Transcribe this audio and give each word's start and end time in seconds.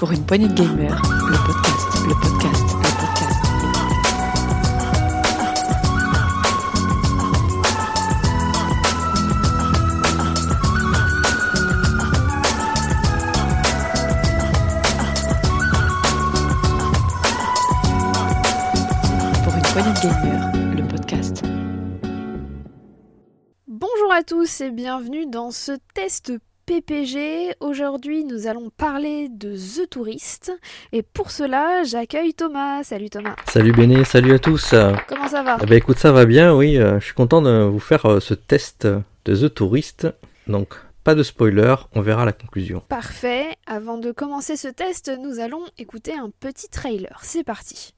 Pour 0.00 0.12
une 0.12 0.24
poignée 0.24 0.48
de 0.48 0.54
gamers, 0.54 1.02
le 1.28 1.36
podcast, 1.46 1.88
le 2.08 2.14
podcast, 2.14 2.64
le 2.72 2.88
podcast. 2.96 3.36
Pour 19.44 19.54
une 19.54 19.62
poignée 19.64 19.92
de 19.92 20.00
gamers, 20.00 20.50
le 20.76 20.88
podcast. 20.88 21.42
Bonjour 23.68 24.10
à 24.10 24.22
tous 24.22 24.62
et 24.62 24.70
bienvenue 24.70 25.26
dans 25.26 25.50
ce 25.50 25.72
test 25.92 26.32
PPG. 26.70 27.56
Aujourd'hui, 27.58 28.22
nous 28.22 28.46
allons 28.46 28.70
parler 28.70 29.28
de 29.28 29.56
The 29.56 29.90
Tourist. 29.90 30.52
Et 30.92 31.02
pour 31.02 31.32
cela, 31.32 31.82
j'accueille 31.82 32.32
Thomas. 32.32 32.84
Salut 32.84 33.10
Thomas. 33.10 33.34
Salut 33.48 33.72
Béné, 33.72 34.04
salut 34.04 34.34
à 34.34 34.38
tous. 34.38 34.72
Comment 35.08 35.26
ça 35.26 35.42
va? 35.42 35.58
Eh 35.60 35.66
ben 35.66 35.74
écoute, 35.76 35.98
ça 35.98 36.12
va 36.12 36.26
bien, 36.26 36.54
oui. 36.54 36.78
euh, 36.78 37.00
Je 37.00 37.06
suis 37.06 37.14
content 37.14 37.42
de 37.42 37.64
vous 37.64 37.80
faire 37.80 38.06
euh, 38.06 38.20
ce 38.20 38.34
test 38.34 38.86
de 38.86 39.34
The 39.34 39.52
Tourist. 39.52 40.06
Donc, 40.46 40.76
pas 41.02 41.16
de 41.16 41.24
spoiler, 41.24 41.74
on 41.96 42.02
verra 42.02 42.24
la 42.24 42.30
conclusion. 42.32 42.84
Parfait. 42.88 43.48
Avant 43.66 43.98
de 43.98 44.12
commencer 44.12 44.56
ce 44.56 44.68
test, 44.68 45.10
nous 45.20 45.40
allons 45.40 45.64
écouter 45.76 46.14
un 46.14 46.30
petit 46.38 46.68
trailer. 46.68 47.18
C'est 47.24 47.42
parti. 47.42 47.94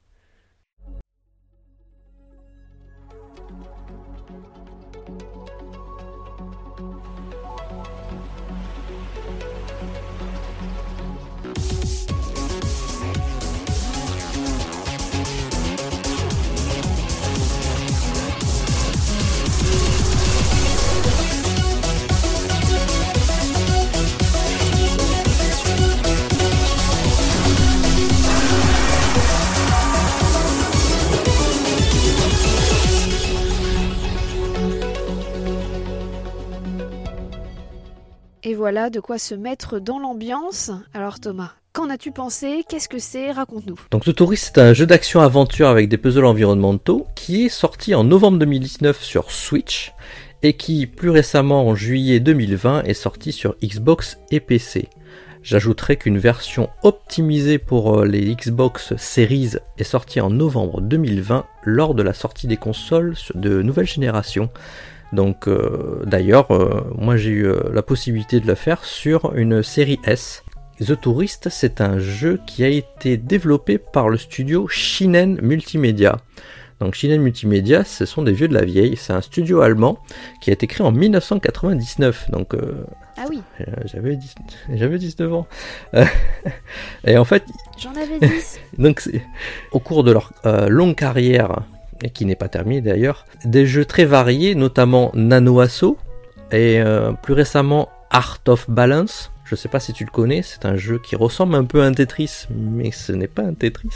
Voilà 38.53 38.89
de 38.89 38.99
quoi 38.99 39.17
se 39.17 39.35
mettre 39.35 39.79
dans 39.79 39.99
l'ambiance. 39.99 40.71
Alors 40.93 41.19
Thomas, 41.19 41.51
qu'en 41.73 41.89
as-tu 41.89 42.11
pensé? 42.11 42.63
Qu'est-ce 42.69 42.87
que 42.87 42.99
c'est? 42.99 43.31
Raconte-nous. 43.31 43.79
Donc, 43.91 44.03
The 44.03 44.13
Tourist, 44.13 44.51
c'est 44.53 44.61
un 44.61 44.73
jeu 44.73 44.85
d'action-aventure 44.85 45.67
avec 45.67 45.89
des 45.89 45.97
puzzles 45.97 46.25
environnementaux 46.25 47.07
qui 47.15 47.45
est 47.45 47.49
sorti 47.49 47.95
en 47.95 48.03
novembre 48.03 48.37
2019 48.39 49.01
sur 49.01 49.31
Switch 49.31 49.93
et 50.43 50.53
qui, 50.53 50.85
plus 50.85 51.09
récemment 51.09 51.67
en 51.67 51.75
juillet 51.75 52.19
2020, 52.19 52.83
est 52.83 52.93
sorti 52.93 53.31
sur 53.31 53.55
Xbox 53.63 54.19
et 54.29 54.39
PC. 54.39 54.89
J'ajouterai 55.41 55.97
qu'une 55.97 56.19
version 56.19 56.69
optimisée 56.83 57.57
pour 57.57 57.99
euh, 57.99 58.05
les 58.05 58.33
Xbox 58.33 58.95
Series 58.95 59.55
est 59.77 59.83
sortie 59.83 60.21
en 60.21 60.29
novembre 60.29 60.79
2020 60.79 61.45
lors 61.63 61.95
de 61.95 62.03
la 62.03 62.13
sortie 62.13 62.47
des 62.47 62.55
consoles 62.55 63.15
de 63.35 63.61
nouvelle 63.61 63.87
génération. 63.87 64.49
Donc 65.13 65.47
euh, 65.47 66.01
d'ailleurs, 66.05 66.51
euh, 66.51 66.81
moi 66.97 67.17
j'ai 67.17 67.29
eu 67.29 67.45
euh, 67.45 67.59
la 67.71 67.83
possibilité 67.83 68.39
de 68.39 68.47
le 68.47 68.55
faire 68.55 68.83
sur 68.83 69.35
une 69.35 69.61
série 69.63 69.99
S. 70.05 70.43
The 70.83 70.99
Tourist, 70.99 71.49
c'est 71.49 71.81
un 71.81 71.99
jeu 71.99 72.41
qui 72.47 72.63
a 72.63 72.67
été 72.67 73.15
développé 73.15 73.77
par 73.77 74.09
le 74.09 74.17
studio 74.17 74.67
Shinen 74.67 75.39
Multimedia. 75.41 76.17
Donc 76.83 76.95
Shinen 76.95 77.21
Multimedia, 77.21 77.85
ce 77.85 78.05
sont 78.05 78.23
des 78.23 78.33
vieux 78.33 78.49
de 78.49 78.53
la 78.53 78.65
vieille, 78.65 78.97
c'est 78.97 79.13
un 79.13 79.21
studio 79.21 79.61
allemand 79.61 79.99
qui 80.41 80.49
a 80.49 80.53
été 80.53 80.67
créé 80.67 80.85
en 80.85 80.91
1999. 80.91 82.29
Donc 82.29 82.53
euh, 82.53 82.83
Ah 83.15 83.23
oui, 83.29 83.41
j'avais 83.85 84.17
10 84.17 84.35
j'avais 84.73 84.97
19 84.97 85.33
ans. 85.33 85.47
Euh, 85.93 86.03
Et 87.05 87.17
en 87.17 87.23
fait, 87.23 87.45
j'en 87.77 87.91
avais 87.91 88.19
10. 88.19 88.59
donc 88.79 89.09
au 89.71 89.79
cours 89.79 90.03
de 90.03 90.11
leur 90.11 90.33
euh, 90.45 90.67
longue 90.67 90.95
carrière, 90.95 91.61
et 92.03 92.09
qui 92.09 92.25
n'est 92.25 92.35
pas 92.35 92.49
terminée 92.49 92.81
d'ailleurs, 92.81 93.25
des 93.45 93.65
jeux 93.65 93.85
très 93.85 94.05
variés, 94.05 94.55
notamment 94.55 95.11
Nano 95.15 95.59
Asso 95.61 95.97
et 96.51 96.79
euh, 96.81 97.13
plus 97.13 97.33
récemment 97.33 97.89
Art 98.11 98.39
of 98.47 98.69
Balance. 98.69 99.31
Je 99.45 99.55
sais 99.55 99.67
pas 99.67 99.79
si 99.79 99.91
tu 99.91 100.05
le 100.05 100.09
connais, 100.09 100.41
c'est 100.41 100.65
un 100.65 100.77
jeu 100.77 100.99
qui 100.99 101.15
ressemble 101.15 101.55
un 101.55 101.65
peu 101.65 101.83
à 101.83 101.85
un 101.85 101.91
Tetris, 101.91 102.47
mais 102.49 102.91
ce 102.91 103.11
n'est 103.11 103.27
pas 103.27 103.41
un 103.41 103.53
Tetris. 103.53 103.89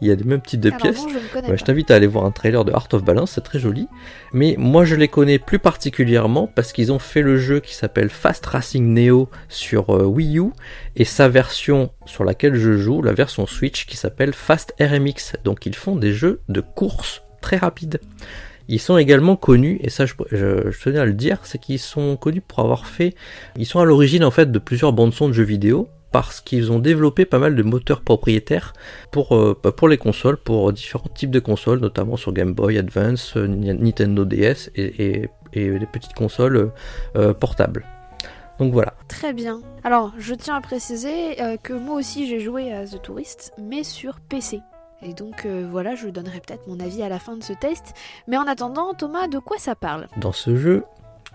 Il 0.00 0.08
y 0.08 0.10
a 0.10 0.16
des 0.16 0.24
mêmes 0.24 0.42
types 0.42 0.60
de 0.60 0.68
Alors 0.70 0.80
pièces. 0.80 1.00
je 1.08 1.38
ne 1.38 1.50
Ouais, 1.50 1.56
t'invite 1.56 1.90
à 1.90 1.94
aller 1.94 2.08
voir 2.08 2.24
un 2.24 2.30
trailer 2.30 2.64
de 2.64 2.72
Art 2.72 2.88
of 2.92 3.04
Balance, 3.04 3.32
c'est 3.32 3.42
très 3.42 3.58
joli. 3.58 3.88
Mais 4.32 4.56
moi 4.58 4.84
je 4.84 4.96
les 4.96 5.08
connais 5.08 5.38
plus 5.38 5.58
particulièrement 5.60 6.46
parce 6.46 6.72
qu'ils 6.72 6.92
ont 6.92 6.98
fait 6.98 7.22
le 7.22 7.38
jeu 7.38 7.60
qui 7.60 7.74
s'appelle 7.74 8.10
Fast 8.10 8.44
Racing 8.46 8.92
Neo 8.92 9.28
sur 9.48 9.90
euh, 9.90 10.04
Wii 10.04 10.40
U 10.40 10.50
et 10.96 11.04
sa 11.04 11.28
version 11.28 11.90
sur 12.04 12.24
laquelle 12.24 12.56
je 12.56 12.76
joue, 12.76 13.00
la 13.00 13.12
version 13.12 13.46
Switch 13.46 13.86
qui 13.86 13.96
s'appelle 13.96 14.34
Fast 14.34 14.74
RMX. 14.80 15.36
Donc 15.44 15.64
ils 15.64 15.76
font 15.76 15.94
des 15.96 16.12
jeux 16.12 16.40
de 16.48 16.60
course 16.60 17.22
très 17.48 17.56
rapides. 17.56 17.98
Ils 18.68 18.78
sont 18.78 18.98
également 18.98 19.36
connus, 19.36 19.78
et 19.82 19.88
ça 19.88 20.04
je, 20.04 20.14
tenais 20.84 20.98
à 20.98 21.06
le 21.06 21.14
dire, 21.14 21.38
c'est 21.44 21.58
qu'ils 21.58 21.78
sont 21.78 22.18
connus 22.18 22.42
pour 22.42 22.58
avoir 22.58 22.86
fait... 22.86 23.14
Ils 23.56 23.64
sont 23.64 23.80
à 23.80 23.86
l'origine 23.86 24.22
en 24.22 24.30
fait 24.30 24.52
de 24.52 24.58
plusieurs 24.58 24.92
bandes 24.92 25.14
son 25.14 25.28
de 25.28 25.32
jeux 25.32 25.44
vidéo 25.44 25.88
parce 26.12 26.42
qu'ils 26.42 26.70
ont 26.70 26.78
développé 26.78 27.24
pas 27.24 27.38
mal 27.38 27.56
de 27.56 27.62
moteurs 27.62 28.02
propriétaires 28.02 28.74
pour, 29.10 29.34
euh, 29.34 29.58
bah, 29.62 29.72
pour 29.72 29.88
les 29.88 29.96
consoles, 29.96 30.36
pour 30.36 30.74
différents 30.74 31.08
types 31.14 31.30
de 31.30 31.40
consoles, 31.40 31.80
notamment 31.80 32.18
sur 32.18 32.34
Game 32.34 32.52
Boy 32.52 32.76
Advance, 32.76 33.34
euh, 33.38 33.46
Ni- 33.46 33.72
Nintendo 33.72 34.26
DS 34.26 34.70
et, 34.76 35.30
et, 35.54 35.70
des 35.70 35.86
petites 35.90 36.14
consoles 36.14 36.70
euh, 37.16 37.32
portables. 37.32 37.86
Donc 38.58 38.74
voilà. 38.74 38.92
Très 39.08 39.32
bien. 39.32 39.62
Alors, 39.84 40.12
je 40.18 40.34
tiens 40.34 40.56
à 40.56 40.60
préciser 40.60 41.36
que 41.62 41.72
moi 41.72 41.96
aussi 41.96 42.26
j'ai 42.26 42.40
joué 42.40 42.72
à 42.72 42.84
The 42.84 43.00
Tourist, 43.00 43.52
mais 43.58 43.84
sur 43.84 44.20
PC. 44.20 44.60
Et 45.02 45.14
donc 45.14 45.46
euh, 45.46 45.66
voilà, 45.70 45.94
je 45.94 46.08
donnerai 46.08 46.40
peut-être 46.40 46.66
mon 46.66 46.80
avis 46.80 47.02
à 47.02 47.08
la 47.08 47.18
fin 47.18 47.36
de 47.36 47.42
ce 47.42 47.52
test. 47.52 47.94
Mais 48.26 48.36
en 48.36 48.46
attendant, 48.46 48.94
Thomas, 48.94 49.28
de 49.28 49.38
quoi 49.38 49.58
ça 49.58 49.74
parle? 49.74 50.08
Dans 50.16 50.32
ce 50.32 50.56
jeu, 50.56 50.84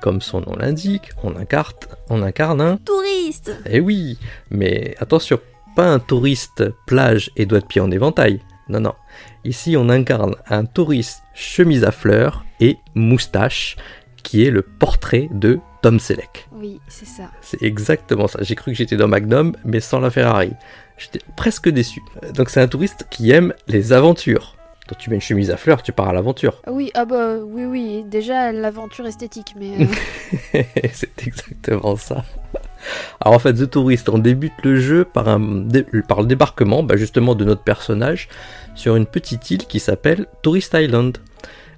comme 0.01 0.22
son 0.22 0.41
nom 0.41 0.56
l'indique, 0.57 1.12
on 1.24 1.35
incarne, 1.35 1.73
on 2.09 2.22
incarne 2.22 2.62
un... 2.62 2.78
Touriste 2.78 3.56
Eh 3.66 3.79
oui 3.79 4.18
Mais 4.52 4.96
attention, 5.00 5.40
pas 5.75 5.85
un 5.88 6.00
touriste 6.00 6.66
plage 6.85 7.31
et 7.38 7.46
doigts 7.46 7.62
de 7.62 7.66
pied 7.66 7.81
en 7.81 7.90
éventail. 7.90 8.41
Non, 8.69 8.79
non. 8.79 8.94
Ici, 9.44 9.75
on 9.78 9.90
incarne 9.90 10.35
un 10.50 10.66
touriste 10.66 11.22
chemise 11.34 11.84
à 11.84 11.91
fleurs 11.91 12.46
et 12.59 12.78
moustache, 12.96 13.75
qui 14.23 14.46
est 14.46 14.52
le 14.52 14.62
portrait 14.62 15.29
de 15.31 15.59
Tom 15.81 16.00
Selleck. 16.00 16.47
Oui, 16.53 16.79
c'est 16.88 17.06
ça. 17.06 17.29
C'est 17.41 17.62
exactement 17.62 18.28
ça. 18.28 18.40
J'ai 18.41 18.56
cru 18.56 18.72
que 18.72 18.78
j'étais 18.78 18.96
dans 18.96 19.09
Magnum, 19.09 19.53
mais 19.66 19.81
sans 19.81 20.00
la 20.00 20.09
Ferrari. 20.09 20.53
J'étais 20.98 21.20
presque 21.36 21.70
déçu. 21.70 22.02
Donc 22.34 22.50
c'est 22.50 22.62
un 22.62 22.68
touriste 22.68 23.08
qui 23.09 23.31
aime 23.31 23.54
les 23.68 23.94
aventures. 23.94 24.56
Quand 24.88 24.96
tu 24.96 25.09
mets 25.09 25.16
une 25.16 25.22
chemise 25.22 25.50
à 25.50 25.56
fleurs, 25.58 25.81
tu 25.81 25.94
pars 25.94 26.09
à 26.09 26.14
l'aventure. 26.14 26.62
Ah 26.68 26.72
Oui, 26.74 26.92
ah 26.94 27.06
bah 27.06 27.38
oui, 27.38 27.64
oui, 27.64 28.04
déjà 28.06 28.52
l'aventure 28.52 29.06
esthétique, 29.06 29.56
mais... 29.58 29.88
euh, 30.56 30.64
c'est 30.94 31.26
exactement 31.26 31.96
ça. 31.96 32.26
Alors 33.22 33.36
en 33.36 33.40
fait, 33.40 33.53
The 33.53 33.70
Tourist, 33.70 34.09
on 34.09 34.18
débute 34.18 34.53
le 34.64 34.76
jeu 34.76 35.06
par, 35.06 35.30
un, 35.30 35.66
par 36.08 36.22
le 36.22 36.28
débarquement 36.28 36.84
bah, 36.84 36.98
justement 36.98 37.34
de 37.34 37.46
notre 37.46 37.64
personnage 37.64 38.28
sur 38.76 38.98
une 38.98 39.06
petite 39.06 39.50
île 39.52 39.66
qui 39.66 39.80
s'appelle 39.80 40.28
Tourist 40.42 40.74
Island. 40.74 41.18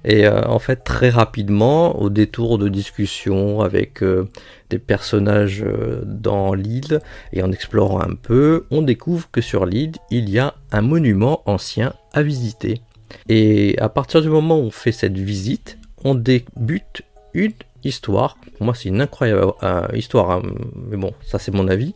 Et 0.06 0.24
euh, 0.24 0.42
en 0.46 0.60
fait, 0.60 0.76
très 0.76 1.10
rapidement, 1.10 2.00
au 2.00 2.10
détour 2.10 2.58
de 2.58 2.68
discussions 2.68 3.60
avec 3.60 4.02
euh, 4.02 4.28
des 4.70 4.78
personnages 4.78 5.64
euh, 5.66 6.02
dans 6.04 6.54
l'île 6.54 7.00
et 7.32 7.42
en 7.42 7.50
explorant 7.50 8.00
un 8.00 8.14
peu, 8.14 8.66
on 8.70 8.82
découvre 8.82 9.28
que 9.32 9.40
sur 9.40 9.66
l'île, 9.66 9.96
il 10.12 10.30
y 10.30 10.38
a 10.38 10.54
un 10.70 10.80
monument 10.80 11.42
ancien 11.44 11.92
à 12.12 12.22
visiter. 12.22 12.80
Et 13.28 13.76
à 13.80 13.88
partir 13.88 14.22
du 14.22 14.28
moment 14.28 14.58
où 14.58 14.62
on 14.62 14.70
fait 14.70 14.92
cette 14.92 15.18
visite, 15.18 15.76
on 16.04 16.14
débute 16.14 17.02
une 17.34 17.52
histoire. 17.82 18.36
Pour 18.56 18.66
moi, 18.66 18.74
c'est 18.76 18.88
une 18.88 19.00
incroyable 19.00 19.52
histoire, 19.92 20.30
hein, 20.30 20.42
mais 20.88 20.96
bon, 20.96 21.14
ça 21.24 21.40
c'est 21.40 21.52
mon 21.52 21.66
avis, 21.66 21.94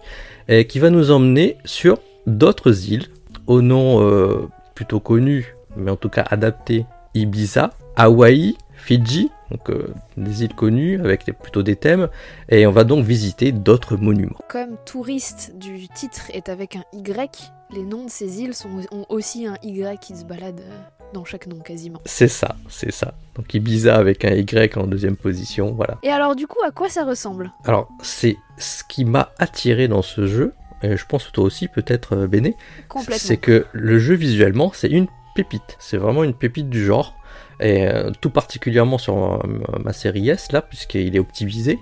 et 0.49 0.67
qui 0.67 0.81
va 0.81 0.91
nous 0.91 1.11
emmener 1.13 1.57
sur 1.65 1.99
d'autres 2.27 2.91
îles 2.91 3.07
au 3.47 3.63
nom 3.63 4.49
plutôt 4.75 5.01
connu, 5.01 5.57
mais 5.77 5.91
en 5.91 5.97
tout 5.97 6.09
cas 6.09 6.25
adapté 6.29 6.85
Ibiza, 7.15 7.71
Hawaï, 7.97 8.57
Fidji, 8.75 9.31
donc 9.51 9.69
euh, 9.71 9.93
des 10.17 10.45
îles 10.45 10.55
connues 10.55 11.01
avec 11.01 11.27
des- 11.27 11.33
plutôt 11.33 11.63
des 11.63 11.77
thèmes, 11.77 12.09
et 12.49 12.67
on 12.67 12.71
va 12.73 12.85
donc 12.85 13.05
visiter 13.05 13.53
d'autres 13.53 13.97
monuments. 13.97 14.39
Comme 14.49 14.77
touriste 14.87 15.53
du 15.59 15.87
titre 15.89 16.23
est 16.33 16.49
avec 16.49 16.77
un 16.77 16.85
Y, 16.93 17.53
les 17.73 17.83
noms 17.83 18.05
de 18.05 18.11
ces 18.11 18.41
îles 18.43 18.55
sont, 18.55 18.69
ont 18.91 19.05
aussi 19.11 19.47
un 19.47 19.57
Y 19.63 19.99
qui 20.01 20.17
se 20.17 20.25
balade 20.25 20.61
euh, 20.61 20.79
dans 21.13 21.25
chaque 21.25 21.47
nom 21.47 21.59
quasiment. 21.59 22.01
C'est 22.07 22.29
ça, 22.29 22.57
c'est 22.69 22.93
ça. 22.93 23.13
Donc 23.35 23.53
Ibiza 23.53 23.97
avec 23.97 24.25
un 24.25 24.33
Y 24.35 24.77
en 24.79 24.87
deuxième 24.87 25.17
position, 25.17 25.73
voilà. 25.73 25.99
Et 26.03 26.09
alors 26.11 26.35
du 26.37 26.47
coup, 26.47 26.59
à 26.67 26.71
quoi 26.71 26.89
ça 26.89 27.05
ressemble? 27.05 27.53
Alors, 27.65 27.89
c'est 28.03 28.37
ce 28.57 28.83
qui 28.85 29.05
m'a 29.05 29.31
attiré 29.39 29.89
dans 29.89 30.03
ce 30.03 30.27
jeu, 30.27 30.55
et 30.83 30.97
je 30.97 31.05
pense 31.05 31.31
toi 31.33 31.45
aussi 31.45 31.69
peut-être 31.69 32.17
euh, 32.17 32.27
Béné, 32.27 32.57
c'est 33.11 33.37
que 33.37 33.67
le 33.73 33.99
jeu 33.99 34.15
visuellement, 34.15 34.71
c'est 34.75 34.89
une 34.89 35.07
pépite. 35.35 35.77
C'est 35.79 35.97
vraiment 35.99 36.25
une 36.25 36.35
pépite 36.35 36.71
du 36.71 36.83
genre. 36.85 37.15
Et 37.61 37.87
euh, 37.87 38.11
tout 38.21 38.31
particulièrement 38.31 38.99
sur 38.99 39.17
euh, 39.17 39.39
ma 39.85 39.93
série 39.93 40.29
S, 40.29 40.53
là, 40.53 40.63
puisqu'il 40.63 41.15
est 41.15 41.19
optimisé. 41.19 41.79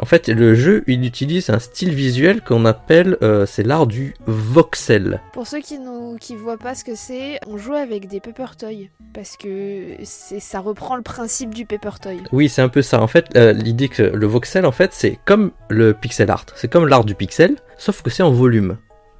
En 0.00 0.06
fait, 0.06 0.28
le 0.28 0.54
jeu, 0.54 0.82
il 0.86 1.04
utilise 1.04 1.50
un 1.50 1.58
style 1.58 1.94
visuel 1.94 2.40
qu'on 2.40 2.64
appelle, 2.64 3.18
euh, 3.22 3.46
c'est 3.46 3.62
l'art 3.62 3.86
du 3.86 4.14
voxel. 4.26 5.20
Pour 5.32 5.46
ceux 5.46 5.60
qui 5.60 5.78
ne 5.78 6.16
qui 6.18 6.36
voient 6.36 6.56
pas 6.56 6.74
ce 6.74 6.84
que 6.84 6.94
c'est, 6.94 7.38
on 7.46 7.56
joue 7.56 7.74
avec 7.74 8.08
des 8.08 8.20
paper 8.20 8.56
toys 8.58 8.88
parce 9.12 9.36
que 9.36 9.96
ça 10.04 10.60
reprend 10.60 10.96
le 10.96 11.02
principe 11.02 11.54
du 11.54 11.66
paper 11.66 11.98
toy. 12.00 12.22
Oui, 12.32 12.48
c'est 12.48 12.62
un 12.62 12.68
peu 12.68 12.82
ça. 12.82 13.02
En 13.02 13.06
fait, 13.06 13.26
euh, 13.36 13.52
l'idée 13.52 13.88
que 13.88 14.02
le 14.02 14.26
voxel, 14.26 14.66
en 14.66 14.72
fait, 14.72 14.92
c'est 14.92 15.18
comme 15.24 15.50
le 15.68 15.94
pixel 15.94 16.30
art. 16.30 16.46
C'est 16.54 16.68
comme 16.68 16.86
l'art 16.86 17.04
du 17.04 17.14
pixel, 17.14 17.56
sauf 17.76 18.02
que 18.02 18.10
c'est 18.10 18.22
en 18.22 18.30
volume. 18.30 18.76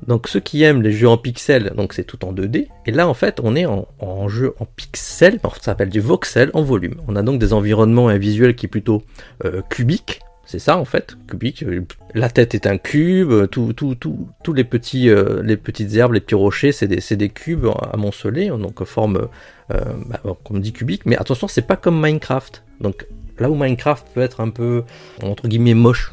Donc 0.06 0.28
ceux 0.28 0.40
qui 0.40 0.62
aiment 0.62 0.82
les 0.82 0.92
jeux 0.92 1.08
en 1.08 1.18
pixel, 1.18 1.72
donc 1.76 1.92
c'est 1.92 2.04
tout 2.04 2.24
en 2.24 2.32
2D. 2.32 2.68
Et 2.86 2.92
là, 2.92 3.08
en 3.08 3.14
fait, 3.14 3.40
on 3.42 3.54
est 3.54 3.66
en, 3.66 4.28
jeu 4.28 4.54
en 4.58 4.64
pixel, 4.64 5.38
ça 5.42 5.60
s'appelle 5.60 5.90
du 5.90 6.00
voxel 6.00 6.50
en 6.54 6.62
volume. 6.62 6.96
On 7.08 7.16
a 7.16 7.22
donc 7.22 7.38
des 7.38 7.52
environnements 7.52 8.10
et 8.10 8.14
un 8.14 8.18
visuel 8.18 8.54
qui 8.54 8.66
est 8.66 8.68
plutôt 8.68 9.02
euh, 9.44 9.62
cubique. 9.68 10.20
C'est 10.46 10.58
ça 10.58 10.78
en 10.78 10.84
fait, 10.84 11.16
cubique. 11.28 11.64
La 12.12 12.28
tête 12.28 12.56
est 12.56 12.66
un 12.66 12.76
cube, 12.76 13.46
tout, 13.50 13.72
tout, 13.72 13.94
tout, 13.94 14.28
tous 14.42 14.52
les 14.52 14.66
euh, 15.06 15.42
les 15.44 15.56
petites 15.56 15.94
herbes, 15.94 16.14
les 16.14 16.20
petits 16.20 16.34
rochers, 16.34 16.72
c'est 16.72 16.88
des, 16.88 17.28
cubes 17.28 17.66
amoncelés, 17.92 18.48
donc 18.48 18.82
forme, 18.82 19.28
euh, 19.70 19.78
bah, 20.08 20.20
comme 20.42 20.60
dit 20.60 20.72
cubique. 20.72 21.06
Mais 21.06 21.16
attention, 21.16 21.46
c'est 21.46 21.62
pas 21.62 21.76
comme 21.76 22.00
Minecraft. 22.00 22.64
Donc 22.80 23.06
là 23.38 23.48
où 23.48 23.54
Minecraft 23.54 24.08
peut 24.12 24.22
être 24.22 24.40
un 24.40 24.50
peu 24.50 24.82
entre 25.22 25.46
guillemets 25.46 25.74
moche, 25.74 26.12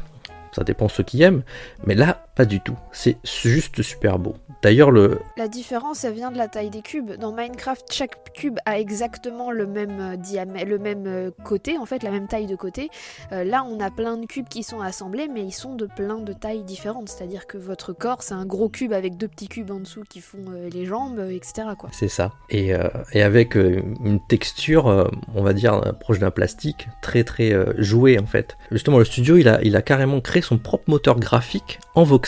ça 0.52 0.62
dépend 0.62 0.88
ceux 0.88 1.02
qui 1.02 1.22
aiment, 1.22 1.42
mais 1.84 1.96
là 1.96 2.27
pas 2.38 2.44
du 2.44 2.60
tout. 2.60 2.76
C'est 2.92 3.18
juste 3.24 3.82
super 3.82 4.20
beau. 4.20 4.36
D'ailleurs 4.62 4.92
le 4.92 5.18
La 5.36 5.48
différence, 5.48 6.04
elle 6.04 6.14
vient 6.14 6.30
de 6.30 6.38
la 6.38 6.46
taille 6.46 6.70
des 6.70 6.82
cubes. 6.82 7.12
Dans 7.16 7.32
Minecraft, 7.32 7.84
chaque 7.92 8.32
cube 8.32 8.58
a 8.64 8.78
exactement 8.78 9.50
le 9.50 9.66
même 9.66 10.16
diamètre, 10.16 10.68
le 10.68 10.78
même 10.78 11.06
euh, 11.06 11.30
côté, 11.44 11.76
en 11.78 11.84
fait, 11.84 12.04
la 12.04 12.12
même 12.12 12.28
taille 12.28 12.46
de 12.46 12.54
côté. 12.54 12.90
Euh, 13.32 13.42
là, 13.42 13.64
on 13.68 13.80
a 13.80 13.90
plein 13.90 14.16
de 14.16 14.26
cubes 14.26 14.46
qui 14.46 14.62
sont 14.62 14.80
assemblés, 14.80 15.26
mais 15.26 15.42
ils 15.42 15.52
sont 15.52 15.74
de 15.74 15.86
plein 15.86 16.18
de 16.18 16.32
tailles 16.32 16.62
différentes. 16.62 17.08
C'est-à-dire 17.08 17.48
que 17.48 17.58
votre 17.58 17.92
corps, 17.92 18.22
c'est 18.22 18.34
un 18.34 18.46
gros 18.46 18.68
cube 18.68 18.92
avec 18.92 19.16
deux 19.16 19.28
petits 19.28 19.48
cubes 19.48 19.72
en 19.72 19.80
dessous 19.80 20.04
qui 20.08 20.20
font 20.20 20.44
euh, 20.48 20.68
les 20.70 20.86
jambes, 20.86 21.18
euh, 21.18 21.34
etc. 21.34 21.68
Quoi. 21.76 21.90
C'est 21.92 22.08
ça. 22.08 22.32
Et, 22.50 22.72
euh, 22.72 22.88
et 23.12 23.22
avec 23.22 23.56
euh, 23.56 23.82
une 24.04 24.20
texture, 24.28 24.86
euh, 24.86 25.08
on 25.34 25.42
va 25.42 25.54
dire, 25.54 25.74
euh, 25.74 25.92
proche 25.92 26.20
d'un 26.20 26.30
plastique, 26.30 26.86
très 27.02 27.24
très 27.24 27.52
euh, 27.52 27.72
joué 27.78 28.16
en 28.16 28.26
fait. 28.26 28.56
Justement, 28.70 28.98
le 28.98 29.04
studio, 29.04 29.36
il 29.36 29.48
a, 29.48 29.60
il 29.62 29.74
a 29.74 29.82
carrément 29.82 30.20
créé 30.20 30.40
son 30.40 30.56
propre 30.58 30.84
moteur 30.86 31.18
graphique 31.18 31.80
en 31.96 32.04
voxel 32.04 32.27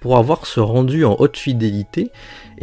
pour 0.00 0.16
avoir 0.18 0.46
ce 0.46 0.60
rendu 0.60 1.04
en 1.04 1.16
haute 1.18 1.38
fidélité. 1.38 2.10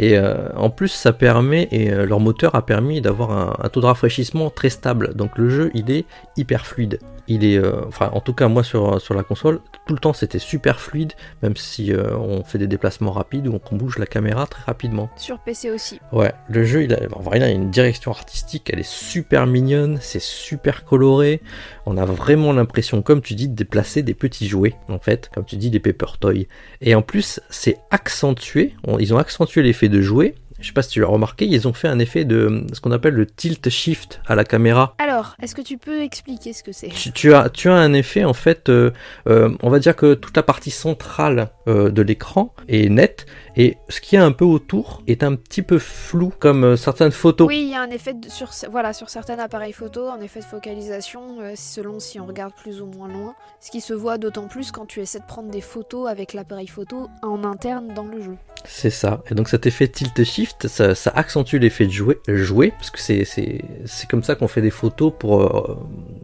Et 0.02 0.18
euh, 0.18 0.50
en 0.56 0.70
plus, 0.72 0.88
ça 0.90 1.14
permet, 1.14 1.68
et 1.72 1.92
euh, 1.94 2.06
leur 2.06 2.20
moteur 2.20 2.56
a 2.56 2.66
permis 2.66 3.00
d'avoir 3.02 3.32
un, 3.32 3.56
un 3.64 3.70
taux 3.70 3.80
de 3.82 3.86
rafraîchissement 3.86 4.50
très 4.50 4.70
stable. 4.70 5.14
Donc 5.16 5.38
le 5.38 5.50
jeu, 5.50 5.72
il 5.76 5.90
est 5.92 6.06
hyper 6.36 6.66
fluide. 6.66 7.00
Il 7.28 7.46
est, 7.46 7.58
euh, 7.58 7.86
enfin, 7.88 8.10
en 8.14 8.20
tout 8.20 8.34
cas, 8.34 8.48
moi 8.48 8.64
sur, 8.64 9.00
sur 9.00 9.14
la 9.14 9.22
console, 9.24 9.62
tout 9.86 9.94
le 9.94 10.00
temps 10.00 10.12
c'était 10.12 10.40
super 10.40 10.82
fluide, 10.82 11.14
même 11.44 11.56
si 11.56 11.94
on 11.96 12.44
fait 12.44 12.58
des 12.58 12.68
déplacements 12.68 13.12
rapides 13.12 13.48
ou 13.48 13.58
qu'on 13.60 13.76
bouge 13.78 14.00
la 14.00 14.06
caméra 14.08 14.48
très 14.48 14.64
rapidement. 14.64 15.10
Sur 15.16 15.38
PC 15.40 15.70
aussi. 15.72 16.00
Ouais, 16.12 16.34
le 16.50 16.64
jeu, 16.66 16.84
il 16.84 16.94
a, 16.94 16.98
en 17.14 17.22
vrai, 17.22 17.38
il 17.38 17.44
a 17.44 17.50
une 17.50 17.70
direction 17.70 18.12
artistique, 18.12 18.70
elle 18.74 18.80
est 18.80 18.90
super 18.90 19.46
mignonne, 19.46 20.00
c'est 20.02 20.22
super 20.22 20.84
coloré. 20.84 21.42
On 21.86 21.96
a 21.98 22.06
vraiment 22.06 22.54
l'impression, 22.54 23.02
comme 23.02 23.22
tu 23.22 23.36
dis, 23.36 23.48
de 23.48 23.56
déplacer 23.56 24.02
des 24.02 24.14
petits 24.16 24.48
jouets, 24.48 24.74
en 24.90 25.00
fait, 25.00 25.30
comme 25.34 25.46
tu 25.46 25.56
dis, 25.58 25.70
des 25.70 25.80
paper 25.80 26.18
toys. 26.20 26.46
Et 26.82 26.96
en 26.96 27.02
plus, 27.04 27.40
c'est 27.50 27.78
accentué, 27.92 28.74
on- 28.88 28.98
ils 29.00 29.14
ont 29.14 29.18
accentué 29.18 29.62
l'effet 29.64 29.90
de 29.92 30.02
jouet. 30.02 30.36
Je 30.62 30.68
sais 30.68 30.74
pas 30.74 30.84
si 30.84 30.90
tu 30.90 31.02
l'as 31.02 31.08
remarqué, 31.08 31.46
ils 31.46 31.68
ont 31.68 31.74
fait 31.74 31.88
un 31.88 31.98
effet 31.98 32.24
de 32.24 32.66
ce 32.72 32.80
qu'on 32.82 32.92
appelle 32.92 33.16
le 33.16 33.26
tilt 33.26 33.68
shift 33.70 34.22
à 34.28 34.36
la 34.36 34.44
caméra. 34.44 34.96
Alors, 35.00 35.36
est-ce 35.42 35.56
que 35.56 35.62
tu 35.62 35.80
peux 35.80 36.02
expliquer 36.02 36.54
ce 36.54 36.62
que 36.62 36.72
c'est? 36.72 36.90
Tu, 36.90 37.12
tu 37.12 37.34
as, 37.34 37.50
tu 37.50 37.68
as 37.68 37.74
un 37.74 37.94
effet 37.94 38.24
en 38.26 38.34
fait, 38.34 38.70
euh, 38.70 38.92
euh, 39.28 39.50
on 39.64 39.70
va 39.72 39.80
dire 39.80 39.96
que 39.96 40.14
toute 40.14 40.38
la 40.38 40.44
partie 40.44 40.70
centrale 40.70 41.50
de 41.68 42.02
l'écran 42.02 42.54
est 42.68 42.90
nette 42.90 43.26
et 43.56 43.78
ce 43.90 44.02
qui 44.02 44.16
est 44.16 44.20
un 44.20 44.32
peu 44.32 44.46
autour 44.46 45.02
est 45.08 45.24
un 45.24 45.36
petit 45.36 45.62
peu 45.62 45.78
flou 45.80 46.32
comme 46.40 46.64
euh, 46.64 46.76
certaines 46.78 47.12
photos. 47.12 47.48
Oui, 47.48 47.64
il 47.64 47.70
y 47.72 47.76
a 47.76 47.82
un 47.82 47.90
effet 47.90 48.14
de- 48.14 48.30
sur, 48.30 48.50
voilà, 48.72 48.94
sur 48.94 49.10
certains 49.10 49.38
appareils 49.40 49.74
photo, 49.74 50.08
un 50.08 50.22
effet 50.22 50.40
de 50.40 50.46
focalisation, 50.46 51.22
euh, 51.42 51.54
selon 51.56 52.00
si 52.00 52.20
on 52.20 52.26
regarde 52.26 52.54
plus 52.56 52.82
ou 52.82 52.86
moins 52.86 53.08
loin. 53.08 53.36
Ce 53.60 53.70
qui 53.72 53.82
se 53.82 53.94
voit 53.94 54.18
d'autant 54.18 54.48
plus 54.48 54.72
quand 54.72 54.86
tu 54.86 55.02
essaies 55.02 55.20
de 55.20 55.26
prendre 55.26 55.50
des 55.52 55.62
photos 55.62 56.10
avec 56.10 56.34
l'appareil 56.34 56.68
photo 56.68 57.10
en 57.22 57.44
interne 57.44 57.94
dans 57.94 58.06
le 58.06 58.22
jeu. 58.22 58.36
C'est 58.66 58.90
ça. 58.90 59.24
Et 59.30 59.36
donc 59.36 59.50
cet 59.50 59.66
effet 59.66 59.88
tilt 59.88 60.24
shift, 60.24 60.68
ça, 60.68 60.96
ça 60.96 61.12
accentue 61.16 61.56
l'effet 61.58 61.86
de 61.86 61.92
jouer, 61.92 62.20
jouer 62.28 62.72
parce 62.72 62.92
que 62.92 63.00
c'est 63.00 63.26
c'est 63.26 63.62
c'est 63.86 64.08
comme 64.10 64.24
ça 64.24 64.36
qu'on 64.36 64.48
fait 64.48 64.62
des 64.62 64.70
photos 64.70 65.12
pour 65.18 65.42
euh, 65.42 65.78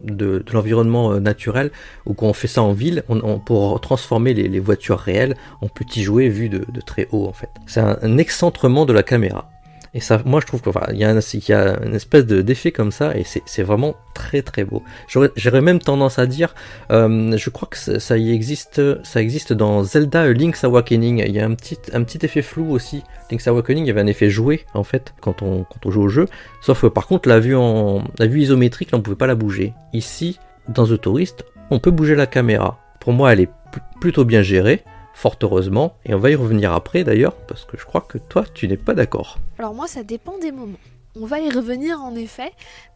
de, 0.04 0.38
de 0.38 0.52
l'environnement 0.52 1.12
euh, 1.12 1.20
naturel 1.20 1.70
ou 2.06 2.14
qu'on 2.14 2.32
fait 2.32 2.46
ça 2.48 2.62
en 2.62 2.72
ville 2.72 3.02
on, 3.08 3.18
on- 3.24 3.38
pour 3.40 3.80
transformer 3.80 4.34
les, 4.34 4.48
les 4.48 4.60
voitures 4.60 4.98
réelles 4.98 5.27
en 5.60 5.68
petits 5.68 6.02
jouets 6.02 6.28
vus 6.28 6.48
de, 6.48 6.64
de 6.68 6.80
très 6.80 7.08
haut 7.12 7.26
en 7.26 7.32
fait. 7.32 7.50
C'est 7.66 7.80
un, 7.80 8.18
excentrement 8.18 8.86
de 8.86 8.92
la 8.92 9.02
caméra. 9.02 9.50
Et 9.94 10.00
ça, 10.00 10.20
moi 10.26 10.40
je 10.42 10.46
trouve 10.46 10.60
qu'il 10.60 10.96
y, 10.98 11.04
a 11.04 11.10
y 11.10 11.52
une 11.52 11.94
espèce 11.94 12.26
de- 12.26 12.42
d'effet 12.42 12.72
comme 12.72 12.92
ça 12.92 13.16
et 13.16 13.24
c'est 13.24 13.62
vraiment 13.62 13.96
très 14.14 14.42
très 14.42 14.62
beau. 14.64 14.82
J'aurais 15.08 15.62
même 15.62 15.78
tendance 15.78 16.18
à 16.18 16.26
dire, 16.26 16.54
euh, 16.90 17.34
je 17.38 17.48
crois 17.50 17.68
que 17.70 17.98
ça, 17.98 18.18
y 18.18 18.30
existe, 18.30 18.82
ça 19.02 19.22
existe 19.22 19.54
dans 19.54 19.82
Zelda 19.84 20.22
A 20.24 20.32
Link's 20.32 20.62
Awakening. 20.62 21.24
Il 21.26 21.32
y 21.32 21.40
a 21.40 21.46
un 21.46 21.54
petit, 21.54 21.78
un 21.94 22.02
petit 22.02 22.24
effet 22.24 22.42
flou 22.42 22.70
aussi. 22.70 23.02
Link's 23.30 23.48
Awakening, 23.48 23.84
il 23.84 23.88
y 23.88 23.90
avait 23.90 24.02
un 24.02 24.06
effet 24.06 24.28
joué 24.28 24.66
en 24.74 24.84
fait 24.84 25.14
quand 25.22 25.40
on, 25.40 25.64
on 25.82 25.90
joue 25.90 26.02
au 26.02 26.08
jeu. 26.08 26.26
Sauf 26.60 26.86
par 26.88 27.06
contre 27.06 27.26
la 27.26 27.40
vue 27.40 27.56
en, 27.56 28.04
la 28.18 28.26
vue 28.26 28.42
isométrique, 28.42 28.90
là, 28.90 28.98
on 28.98 29.00
pouvait 29.00 29.16
pas 29.16 29.26
la 29.26 29.36
bouger. 29.36 29.72
Ici, 29.94 30.38
dans 30.68 30.86
The 30.86 31.00
Tourist, 31.00 31.46
on 31.70 31.78
peut 31.78 31.90
bouger 31.90 32.14
la 32.14 32.26
caméra. 32.26 32.78
Pour 33.00 33.14
moi, 33.14 33.32
elle 33.32 33.40
est 33.40 33.50
pl- 33.72 33.82
plutôt 34.02 34.26
bien 34.26 34.42
gérée, 34.42 34.84
fort 35.18 35.36
heureusement. 35.42 35.96
Et 36.06 36.14
on 36.14 36.18
va 36.18 36.30
y 36.30 36.34
revenir 36.36 36.72
après 36.72 37.02
d'ailleurs, 37.04 37.34
parce 37.48 37.64
que 37.64 37.76
je 37.76 37.84
crois 37.84 38.00
que 38.02 38.18
toi, 38.18 38.44
tu 38.54 38.68
n'es 38.68 38.76
pas 38.76 38.94
d'accord. 38.94 39.38
Alors 39.58 39.74
moi, 39.74 39.86
ça 39.88 40.02
dépend 40.04 40.38
des 40.38 40.52
moments. 40.52 40.78
On 41.20 41.26
va 41.26 41.40
y 41.40 41.50
revenir 41.50 42.00
en 42.00 42.14
effet, 42.14 42.52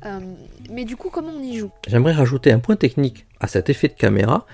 euh, 0.07 0.21
mais 0.71 0.85
du 0.85 0.97
coup, 0.97 1.11
comment 1.11 1.33
on 1.37 1.43
y 1.43 1.59
joue? 1.59 1.71
J'aimerais 1.89 2.13
rajouter 2.13 2.53
un 2.53 2.61
point 2.61 2.77
technique 2.77 3.27
à 3.41 3.49
cet 3.49 3.69
effet 3.69 3.89
de 3.89 3.95
caméra. 3.95 4.47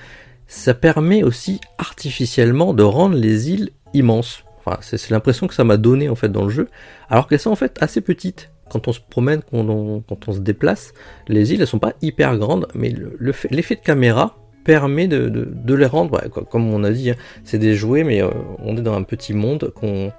Ça 0.46 0.72
permet 0.72 1.22
aussi 1.22 1.60
artificiellement 1.76 2.72
de 2.72 2.82
rendre 2.82 3.16
les 3.16 3.50
îles 3.50 3.70
immenses. 3.92 4.44
Enfin, 4.64 4.78
c'est 4.80 5.10
l'impression 5.10 5.46
que 5.46 5.54
ça 5.54 5.64
m'a 5.64 5.76
donné 5.76 6.08
en 6.08 6.14
fait 6.14 6.30
dans 6.30 6.44
le 6.44 6.50
jeu, 6.50 6.68
alors 7.10 7.28
qu'elles 7.28 7.40
sont 7.40 7.50
en 7.50 7.56
fait 7.56 7.76
assez 7.82 8.00
petites. 8.00 8.50
Quand 8.70 8.88
on 8.88 8.92
se 8.92 9.00
promène, 9.00 9.40
quand 9.50 9.58
on, 9.68 10.00
quand 10.08 10.28
on 10.28 10.32
se 10.32 10.40
déplace, 10.40 10.92
les 11.26 11.52
îles 11.52 11.60
elles 11.60 11.66
sont 11.66 11.78
pas 11.78 11.94
hyper 12.00 12.36
grandes, 12.38 12.66
mais 12.74 12.90
le- 12.90 13.16
le 13.18 13.32
fait- 13.32 13.48
l'effet 13.50 13.74
de 13.76 13.80
caméra 13.80 14.36
permet 14.68 15.08
de, 15.08 15.74
les 15.74 15.86
rendre, 15.86 16.20
comme 16.50 16.70
on 16.74 16.84
a 16.84 16.90
dit, 16.90 17.08
hein, 17.08 17.14
c'est 17.42 17.56
des 17.58 17.74
jouets, 17.74 18.04
mais 18.04 18.22
euh, 18.22 18.28
on 18.58 18.76
est 18.76 18.82
dans 18.82 18.92
un 18.92 19.02
petit 19.02 19.32
monde 19.32 19.72
qu'on 19.74 20.12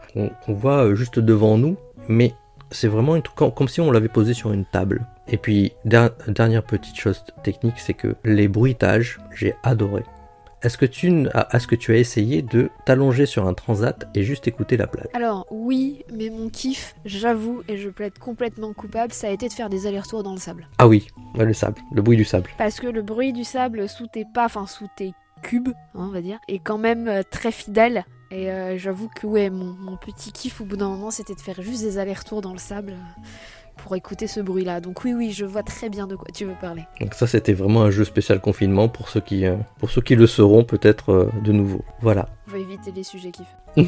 voit 0.47 0.85
euh, 0.85 0.95
juste 0.95 1.19
devant 1.19 1.59
nous, 1.59 1.77
mais 2.07 2.33
c'est 2.71 2.87
vraiment 2.87 3.21
comme, 3.35 3.67
si 3.67 3.79
on 3.79 3.91
l'avait 3.91 4.07
posé 4.07 4.33
sur 4.33 4.51
une 4.51 4.65
table. 4.65 5.05
Et 5.27 5.37
puis, 5.37 5.73
der- 5.85 6.09
dernière 6.27 6.63
petite 6.63 6.99
chose 6.99 7.23
technique, 7.43 7.75
c'est 7.77 7.93
que 7.93 8.15
les 8.25 8.47
bruitages, 8.47 9.19
j'ai 9.35 9.53
adoré. 9.61 10.01
Est-ce 10.61 10.77
que, 10.77 10.85
tu, 10.85 11.07
n- 11.07 11.29
ah, 11.33 11.47
est-ce 11.53 11.67
que 11.67 11.75
tu 11.75 11.93
as 11.93 11.97
essayé 11.97 12.41
de 12.41 12.69
t'allonger 12.85 13.25
sur 13.25 13.47
un 13.47 13.53
transat 13.53 14.07
et 14.13 14.23
juste 14.23 14.45
écouter 14.47 14.75
la 14.75 14.87
plage? 14.87 15.07
Alors 15.13 15.45
oui, 15.51 16.03
mais 16.13 16.29
mon 16.29 16.49
kiff, 16.49 16.95
j'avoue, 17.05 17.63
et 17.69 17.77
je 17.77 17.89
plaide 17.89 18.19
complètement 18.19 18.73
coupable, 18.73 19.13
ça 19.13 19.27
a 19.27 19.29
été 19.31 19.47
de 19.47 19.53
faire 19.53 19.69
des 19.69 19.87
allers-retours 19.87 20.21
dans 20.21 20.33
le 20.33 20.39
sable. 20.39 20.67
Ah 20.77 20.89
oui, 20.89 21.07
le 21.37 21.53
sable, 21.53 21.79
le 21.93 22.01
bruit 22.01 22.17
du 22.17 22.25
sable. 22.25 22.49
Parce 22.57 22.81
que 22.81 22.87
le 22.87 23.01
bruit 23.01 23.31
du 23.31 23.45
sable 23.45 23.87
sous 23.87 24.07
tes 24.07 24.25
pas, 24.33 24.45
enfin 24.45 24.67
sous 24.67 24.87
tes 24.97 25.13
cubes, 25.43 25.69
hein, 25.69 25.73
on 25.93 26.09
va 26.09 26.19
dire, 26.21 26.39
est 26.49 26.59
quand 26.59 26.77
même 26.77 27.07
euh, 27.07 27.21
très 27.29 27.53
fidèle. 27.53 28.03
Et 28.31 28.51
euh, 28.51 28.77
j'avoue 28.77 29.07
que 29.07 29.25
ouais, 29.25 29.49
mon, 29.49 29.73
mon 29.73 29.95
petit 29.95 30.31
kiff 30.33 30.59
au 30.59 30.65
bout 30.65 30.75
d'un 30.77 30.89
moment, 30.89 31.09
c'était 31.09 31.35
de 31.35 31.41
faire 31.41 31.61
juste 31.61 31.81
des 31.81 31.97
allers-retours 31.97 32.41
dans 32.41 32.51
le 32.51 32.59
sable 32.59 32.95
pour 33.83 33.95
écouter 33.95 34.27
ce 34.27 34.39
bruit-là. 34.39 34.81
Donc 34.81 35.03
oui, 35.03 35.13
oui, 35.13 35.31
je 35.31 35.45
vois 35.45 35.63
très 35.63 35.89
bien 35.89 36.07
de 36.07 36.15
quoi 36.15 36.27
tu 36.33 36.45
veux 36.45 36.55
parler. 36.59 36.83
Donc 37.01 37.13
ça, 37.13 37.27
c'était 37.27 37.53
vraiment 37.53 37.83
un 37.83 37.91
jeu 37.91 38.03
spécial 38.03 38.39
confinement 38.39 38.87
pour 38.87 39.09
ceux 39.09 39.21
qui, 39.21 39.45
euh, 39.45 39.55
pour 39.79 39.89
ceux 39.89 40.01
qui 40.01 40.15
le 40.15 40.27
seront 40.27 40.63
peut-être 40.63 41.11
euh, 41.11 41.29
de 41.43 41.51
nouveau. 41.51 41.83
Voilà. 42.01 42.29
On 42.47 42.51
va 42.51 42.57
éviter 42.59 42.91
les 42.91 43.03
sujets 43.03 43.31
kiff. 43.31 43.47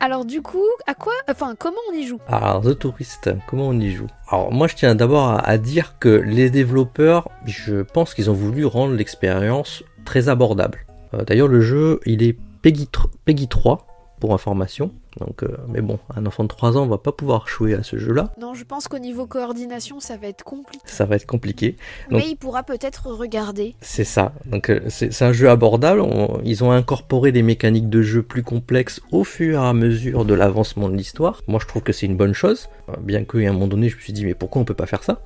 Alors 0.00 0.24
du 0.24 0.42
coup, 0.42 0.64
à 0.86 0.94
quoi, 0.94 1.12
enfin, 1.28 1.54
comment 1.58 1.76
on 1.92 1.94
y 1.94 2.06
joue? 2.06 2.18
Alors, 2.26 2.62
The 2.62 2.78
Tourist, 2.78 3.30
comment 3.46 3.68
on 3.68 3.78
y 3.78 3.90
joue? 3.90 4.08
Alors, 4.28 4.52
moi, 4.52 4.66
je 4.66 4.74
tiens 4.74 4.94
d'abord 4.94 5.28
à, 5.28 5.38
à 5.38 5.58
dire 5.58 5.96
que 5.98 6.08
les 6.08 6.50
développeurs, 6.50 7.28
je 7.46 7.82
pense 7.82 8.14
qu'ils 8.14 8.30
ont 8.30 8.34
voulu 8.34 8.64
rendre 8.66 8.94
l'expérience 8.94 9.84
très 10.04 10.28
abordable. 10.28 10.86
Euh, 11.14 11.24
D'ailleurs, 11.24 11.48
le 11.48 11.60
jeu, 11.60 12.00
il 12.06 12.22
est 12.22 12.36
Peggy, 12.62 12.88
Peggy 13.24 13.48
3, 13.48 13.86
pour 14.18 14.34
information. 14.34 14.92
Donc, 15.18 15.42
euh, 15.42 15.56
mais 15.68 15.80
bon, 15.80 15.98
un 16.14 16.24
enfant 16.26 16.44
de 16.44 16.48
3 16.48 16.76
ans 16.78 16.86
va 16.86 16.96
pas 16.98 17.10
pouvoir 17.12 17.48
jouer 17.48 17.74
à 17.74 17.82
ce 17.82 17.98
jeu-là. 17.98 18.32
Non, 18.40 18.54
je 18.54 18.64
pense 18.64 18.86
qu'au 18.86 18.98
niveau 19.00 19.26
coordination, 19.26 19.98
ça 19.98 20.16
va 20.16 20.28
être 20.28 20.44
compliqué. 20.44 20.84
Ça 20.86 21.04
va 21.04 21.16
être 21.16 21.26
compliqué. 21.26 21.76
Donc- 22.10 22.20
Mais 22.22 22.28
il 22.28 22.36
pourra 22.36 22.62
peut-être 22.62 23.08
regarder. 23.08 23.74
C'est 23.80 24.04
ça. 24.04 24.32
Donc 24.46 24.70
euh, 24.70 24.80
c'est 24.88 25.22
un 25.22 25.32
jeu 25.32 25.50
abordable. 25.50 26.00
On- 26.00 26.40
ils 26.44 26.62
ont 26.62 26.70
incorporé 26.70 27.32
des 27.32 27.42
mécaniques 27.42 27.88
de 27.88 28.02
jeu 28.02 28.22
plus 28.22 28.42
complexes 28.44 29.00
au 29.10 29.24
fur 29.24 29.60
et 29.60 29.66
à 29.68 29.72
mesure 29.72 30.24
de 30.24 30.34
l'avancement 30.34 30.88
de 30.88 30.96
l'histoire. 30.96 31.42
Moi 31.48 31.58
je 31.60 31.66
trouve 31.66 31.82
que 31.82 31.92
c'est 31.92 32.06
une 32.06 32.16
bonne 32.16 32.34
chose. 32.34 32.68
Euh, 32.88 32.92
Bien 33.00 33.24
qu'à 33.24 33.38
un 33.38 33.52
moment 33.52 33.66
donné 33.66 33.88
je 33.88 33.96
me 33.96 34.00
suis 34.00 34.12
dit 34.12 34.24
mais 34.24 34.34
pourquoi 34.34 34.62
on 34.62 34.64
peut 34.64 34.74
pas 34.74 34.86
faire 34.86 35.02
ça? 35.02 35.22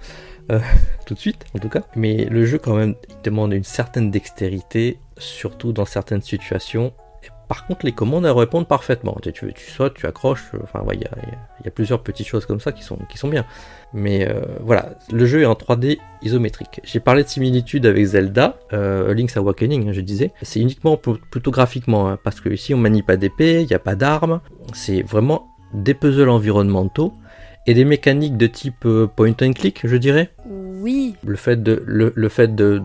Euh, 0.51 0.61
tout 1.07 1.13
de 1.15 1.19
suite 1.19 1.45
en 1.55 1.59
tout 1.59 1.69
cas. 1.69 1.83
Mais 1.95 2.25
le 2.25 2.47
jeu 2.47 2.57
quand 2.59 2.75
même 2.75 2.95
il 3.11 3.17
demande 3.23 3.53
une 3.53 3.65
certaine 3.65 4.11
dextérité, 4.11 4.99
surtout 5.19 5.73
dans 5.75 5.85
certaines 5.85 6.23
situations. 6.23 6.93
Par 7.49 7.67
contre, 7.67 7.85
les 7.85 7.93
commandes, 7.93 8.25
elles 8.25 8.33
répondent 8.33 8.67
parfaitement. 8.67 9.17
Tu, 9.23 9.33
tu, 9.33 9.71
sautes, 9.71 9.95
tu 9.95 10.07
accroches. 10.07 10.45
euh, 10.55 10.59
Enfin, 10.63 10.83
il 10.93 10.99
y, 10.99 11.03
y 11.03 11.69
a- 11.69 11.71
plusieurs 11.71 12.03
petites 12.03 12.27
choses 12.27 12.47
comme 12.47 12.61
ça 12.61 12.73
qui 12.73 12.83
sont, 12.83 12.97
qui 13.09 13.19
sont 13.19 13.29
bien. 13.29 13.45
Mais 13.93 14.27
euh, 14.29 14.41
voilà, 14.61 14.91
le 15.13 15.27
jeu 15.27 15.43
est 15.43 15.47
en 15.47 15.55
3D 15.55 15.99
isométrique. 16.23 16.81
J'ai 16.85 17.01
parlé 17.01 17.23
de 17.23 17.29
similitude 17.29 17.85
avec 17.87 18.05
Zelda, 18.05 18.57
euh, 18.73 19.13
Link's 19.15 19.37
Awakening, 19.37 19.89
hein, 19.89 19.93
je 19.93 20.01
disais. 20.01 20.33
C'est 20.43 20.61
uniquement 20.61 20.97
pl- 20.97 21.19
plutôt 21.31 21.51
graphiquement, 21.51 22.09
hein, 22.09 22.19
parce 22.25 22.41
que 22.41 22.49
ici 22.49 22.73
on 22.75 22.79
manie 22.79 23.03
pas 23.03 23.17
d'épée, 23.17 23.61
il 23.63 23.67
n'y 23.69 23.75
a 23.75 23.79
pas 23.79 23.95
d'armes. 23.95 24.41
C'est 24.73 25.03
vraiment 25.03 25.49
des 25.75 25.95
puzzles 25.95 26.29
environnementaux 26.31 27.13
et 27.67 27.75
des 27.75 27.85
mécaniques 27.85 28.37
de 28.37 28.47
type 28.47 28.85
euh, 28.85 29.07
point 29.07 29.35
and 29.43 29.53
click, 29.53 29.81
je 29.85 29.97
dirais? 29.97 30.31
Oui, 30.47 31.15
Le 31.25 31.37
fait 31.37 31.63
de, 31.63 31.83
le, 31.87 32.13
le 32.15 32.29
fait 32.29 32.55
de 32.55 32.83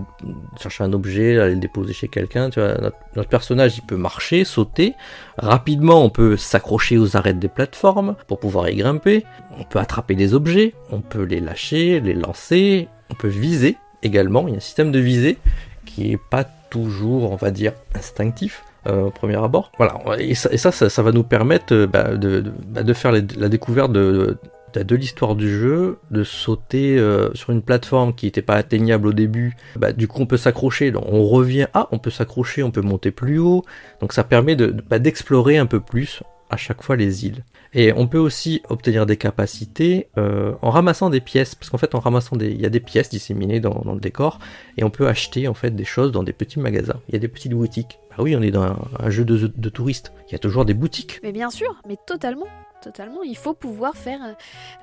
chercher 0.59 0.85
un 0.85 0.93
objet, 0.93 1.37
aller 1.37 1.55
le 1.55 1.59
déposer 1.59 1.91
chez 1.91 2.07
quelqu'un, 2.07 2.49
tu 2.49 2.61
vois, 2.61 2.75
notre, 2.79 2.95
notre 3.17 3.27
personnage 3.29 3.77
il 3.77 3.81
peut 3.81 3.97
marcher, 3.97 4.45
sauter. 4.45 4.93
Rapidement, 5.37 6.03
on 6.03 6.09
peut 6.09 6.37
s'accrocher 6.37 6.97
aux 6.97 7.17
arêtes 7.17 7.39
des 7.39 7.49
plateformes 7.49 8.15
pour 8.27 8.39
pouvoir 8.39 8.69
y 8.69 8.75
grimper. 8.77 9.25
On 9.59 9.63
peut 9.63 9.79
attraper 9.79 10.15
des 10.15 10.33
objets, 10.33 10.73
on 10.91 11.01
peut 11.01 11.23
les 11.23 11.41
lâcher, 11.41 11.99
les 11.99 12.13
lancer, 12.13 12.87
on 13.09 13.15
peut 13.15 13.27
viser 13.27 13.75
également. 14.01 14.47
Il 14.47 14.51
y 14.51 14.53
a 14.53 14.57
un 14.57 14.61
système 14.61 14.91
de 14.93 14.99
visée 14.99 15.37
qui 15.85 16.11
est 16.13 16.19
pas 16.29 16.45
toujours, 16.69 17.31
on 17.31 17.35
va 17.35 17.51
dire, 17.51 17.73
instinctif. 17.95 18.63
euh, 18.87 19.07
au 19.07 19.11
premier 19.11 19.35
abord. 19.35 19.73
Voilà, 19.77 19.99
et 20.19 20.35
ça, 20.35 20.49
et 20.53 20.57
ça, 20.57 20.71
ça, 20.71 20.89
ça 20.89 21.03
va 21.03 21.11
nous 21.11 21.23
permettre 21.23 21.73
euh, 21.75 21.85
bah, 21.85 22.15
de, 22.15 22.39
de, 22.39 22.53
bah, 22.67 22.81
de 22.81 22.93
faire 22.93 23.11
les- 23.11 23.25
la 23.37 23.49
découverte 23.49 23.91
de, 23.91 23.99
de, 24.11 24.37
de 24.73 24.95
l'histoire 24.95 25.35
du 25.35 25.49
jeu, 25.49 25.97
de 26.11 26.23
sauter 26.23 26.97
euh, 26.97 27.33
sur 27.33 27.51
une 27.51 27.61
plateforme 27.61 28.13
qui 28.13 28.25
n'était 28.25 28.41
pas 28.41 28.55
atteignable 28.55 29.07
au 29.07 29.13
début. 29.13 29.55
Bah, 29.75 29.91
du 29.91 30.07
coup, 30.07 30.21
on 30.21 30.25
peut 30.25 30.37
s'accrocher, 30.37 30.93
on 30.95 31.25
revient, 31.25 31.67
ah, 31.73 31.87
on 31.91 31.99
peut 31.99 32.09
s'accrocher, 32.09 32.63
on 32.63 32.71
peut 32.71 32.81
monter 32.81 33.11
plus 33.11 33.39
haut. 33.39 33.63
Donc 34.01 34.13
ça 34.13 34.23
permet 34.23 34.55
bah, 34.55 34.99
d'explorer 34.99 35.57
un 35.57 35.65
peu 35.65 35.79
plus 35.79 36.21
à 36.49 36.57
chaque 36.57 36.81
fois 36.81 36.95
les 36.95 37.25
îles. 37.25 37.43
Et 37.73 37.93
on 37.93 38.07
peut 38.07 38.17
aussi 38.17 38.63
obtenir 38.69 39.05
des 39.05 39.17
capacités 39.17 40.09
euh, 40.17 40.53
en 40.61 40.71
ramassant 40.71 41.09
des 41.09 41.21
pièces, 41.21 41.53
parce 41.53 41.69
qu'en 41.69 41.77
fait 41.77 41.93
en 41.93 41.99
ramassant 41.99 42.35
des, 42.35 42.49
il 42.49 42.59
y 42.59 42.65
a 42.65 42.69
des 42.69 42.79
pièces 42.79 43.09
disséminées 43.09 43.59
dans, 43.59 43.83
le 43.93 43.99
décor, 43.99 44.39
et 44.77 44.83
on 44.83 44.89
peut 44.89 45.07
acheter 45.07 45.47
en 45.47 45.53
fait 45.53 45.75
des 45.75 45.85
choses 45.85 46.11
dans 46.11 46.23
des 46.23 46.33
petits 46.33 46.59
magasins. 46.59 46.99
Il 47.07 47.13
y 47.13 47.15
a 47.15 47.19
des 47.19 47.27
petites 47.27 47.53
boutiques. 47.53 47.99
Bah 48.09 48.23
oui, 48.23 48.35
on 48.35 48.41
est 48.41 48.51
dans 48.51 48.63
un, 48.63 48.77
un 48.97 49.09
jeu 49.09 49.23
de, 49.23 49.51
de 49.55 49.69
touristes. 49.69 50.11
Il 50.27 50.31
y 50.31 50.35
a 50.35 50.39
toujours 50.39 50.65
des 50.65 50.73
boutiques. 50.73 51.19
mais 51.21 51.31
bien 51.31 51.51
sûr, 51.51 51.79
mais 51.87 51.97
totalement. 52.07 52.47
Totalement, 52.81 53.23
il 53.23 53.35
faut 53.35 53.53
pouvoir 53.53 53.95
faire 53.95 54.19
euh, 54.23 54.33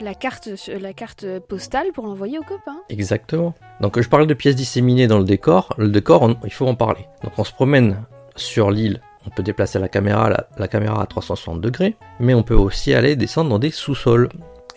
la 0.00 0.14
carte, 0.14 0.50
la 0.68 0.92
postale 1.40 1.92
pour 1.94 2.06
l'envoyer 2.06 2.38
aux 2.38 2.42
copains. 2.42 2.76
Exactement. 2.90 3.54
Donc 3.80 3.98
je 3.98 4.08
parlais 4.08 4.26
de 4.26 4.34
pièces 4.34 4.56
disséminées 4.56 5.06
dans 5.06 5.18
le 5.18 5.24
décor. 5.24 5.72
Le 5.78 5.88
décor, 5.88 6.30
il 6.44 6.52
faut 6.52 6.66
en 6.66 6.74
parler. 6.74 7.06
Donc 7.24 7.32
on 7.38 7.44
se 7.44 7.52
promène 7.52 8.04
sur 8.34 8.70
l'île. 8.70 9.00
On 9.26 9.30
peut 9.30 9.42
déplacer 9.42 9.78
la 9.78 9.88
caméra, 9.88 10.28
la, 10.28 10.46
la 10.58 10.68
caméra 10.68 11.02
à 11.02 11.06
360 11.06 11.60
degrés, 11.60 11.96
mais 12.20 12.34
on 12.34 12.42
peut 12.42 12.54
aussi 12.54 12.92
aller 12.92 13.16
descendre 13.16 13.50
dans 13.50 13.58
des 13.58 13.70
sous-sols. 13.70 14.28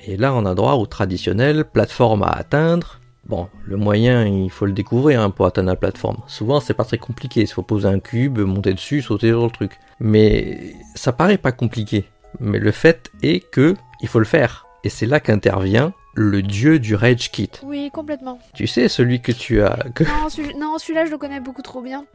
Et 0.05 0.15
là, 0.15 0.33
on 0.33 0.45
a 0.45 0.55
droit 0.55 0.73
aux 0.73 0.85
traditionnelles 0.85 1.65
plateformes 1.65 2.23
à 2.23 2.29
atteindre. 2.29 2.99
Bon, 3.25 3.47
le 3.65 3.75
moyen, 3.75 4.25
il 4.25 4.49
faut 4.49 4.65
le 4.65 4.71
découvrir 4.71 5.21
hein, 5.21 5.29
pour 5.29 5.45
atteindre 5.45 5.67
la 5.67 5.75
plateforme. 5.75 6.17
Souvent, 6.25 6.61
c'est 6.61 6.73
pas 6.73 6.85
très 6.85 6.97
compliqué. 6.97 7.41
Il 7.41 7.47
faut 7.47 7.63
poser 7.63 7.88
un 7.88 7.99
cube, 7.99 8.39
monter 8.39 8.73
dessus, 8.73 9.01
sauter 9.01 9.27
sur 9.27 9.43
le 9.43 9.51
truc. 9.51 9.77
Mais 9.99 10.73
ça 10.95 11.11
paraît 11.11 11.38
pas 11.38 11.51
compliqué. 11.51 12.05
Mais 12.39 12.59
le 12.59 12.71
fait 12.71 13.12
est 13.24 13.39
que 13.50 13.75
il 14.01 14.07
faut 14.07 14.19
le 14.19 14.25
faire. 14.25 14.65
Et 14.83 14.89
c'est 14.89 15.05
là 15.05 15.19
qu'intervient 15.19 15.93
le 16.15 16.41
dieu 16.41 16.79
du 16.79 16.95
rage 16.95 17.31
kit. 17.31 17.50
Oui, 17.63 17.89
complètement. 17.91 18.39
Tu 18.53 18.67
sais, 18.67 18.88
celui 18.88 19.21
que 19.21 19.31
tu 19.31 19.62
as. 19.62 19.77
que- 19.95 20.03
Non, 20.03 20.29
celui- 20.29 20.55
non, 20.55 20.77
celui-là, 20.77 21.05
je 21.05 21.12
le 21.12 21.17
connais 21.17 21.39
beaucoup 21.39 21.62
trop 21.62 21.81
bien. 21.81 22.05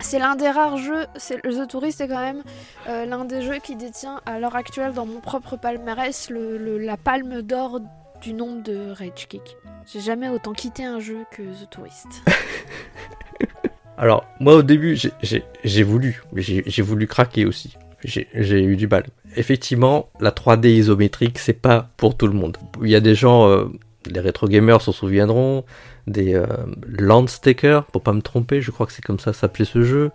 C'est 0.00 0.18
l'un 0.18 0.34
des 0.34 0.48
rares 0.48 0.78
jeux, 0.78 1.04
c'est 1.16 1.42
The 1.42 1.68
Tourist 1.68 2.00
est 2.00 2.08
quand 2.08 2.20
même 2.20 2.42
euh, 2.88 3.04
l'un 3.04 3.24
des 3.26 3.42
jeux 3.42 3.58
qui 3.62 3.76
détient 3.76 4.20
à 4.24 4.38
l'heure 4.38 4.56
actuelle 4.56 4.92
dans 4.94 5.04
mon 5.04 5.20
propre 5.20 5.56
palmarès 5.56 6.30
le, 6.30 6.56
le- 6.58 6.78
la 6.78 6.96
palme 6.96 7.42
d'or 7.42 7.80
du 8.22 8.32
nombre 8.32 8.62
de 8.62 8.92
Rage 8.92 9.26
Kick. 9.28 9.56
J'ai 9.92 10.00
jamais 10.00 10.28
autant 10.30 10.52
quitté 10.52 10.84
un 10.84 11.00
jeu 11.00 11.18
que 11.32 11.42
The 11.42 11.68
Tourist. 11.70 12.06
Alors, 13.98 14.24
moi 14.40 14.54
au 14.56 14.62
début, 14.62 14.96
j'ai- 14.96 15.12
j'ai 15.22 15.44
j'ai 15.64 15.82
voulu. 15.82 16.22
J'ai 16.34 16.62
j'ai 16.66 16.82
voulu 16.82 17.06
craquer 17.06 17.44
aussi. 17.44 17.76
J'ai 18.02 18.28
j'ai 18.34 18.62
eu 18.62 18.76
du 18.76 18.86
mal. 18.86 19.04
Effectivement, 19.36 20.08
la 20.20 20.30
3D 20.30 20.68
isométrique, 20.68 21.38
c'est 21.38 21.52
pas 21.60 21.90
pour 21.96 22.16
tout 22.16 22.26
le 22.26 22.32
monde. 22.32 22.56
Il 22.82 22.88
y 22.90 22.96
a 22.96 23.00
des 23.00 23.14
gens, 23.14 23.48
euh, 23.48 23.64
les 24.10 24.20
rétro 24.20 24.48
gamers 24.48 24.80
s'en 24.80 24.92
souviendront, 24.92 25.64
des 26.06 26.34
euh, 26.34 26.46
Landstakers, 26.86 27.84
pour 27.86 28.02
pas 28.02 28.12
me 28.12 28.22
tromper, 28.22 28.60
je 28.60 28.70
crois 28.70 28.86
que 28.86 28.92
c'est 28.92 29.04
comme 29.04 29.18
ça 29.20 29.32
s'appelait 29.32 29.64
ce 29.64 29.82
jeu. 29.82 30.10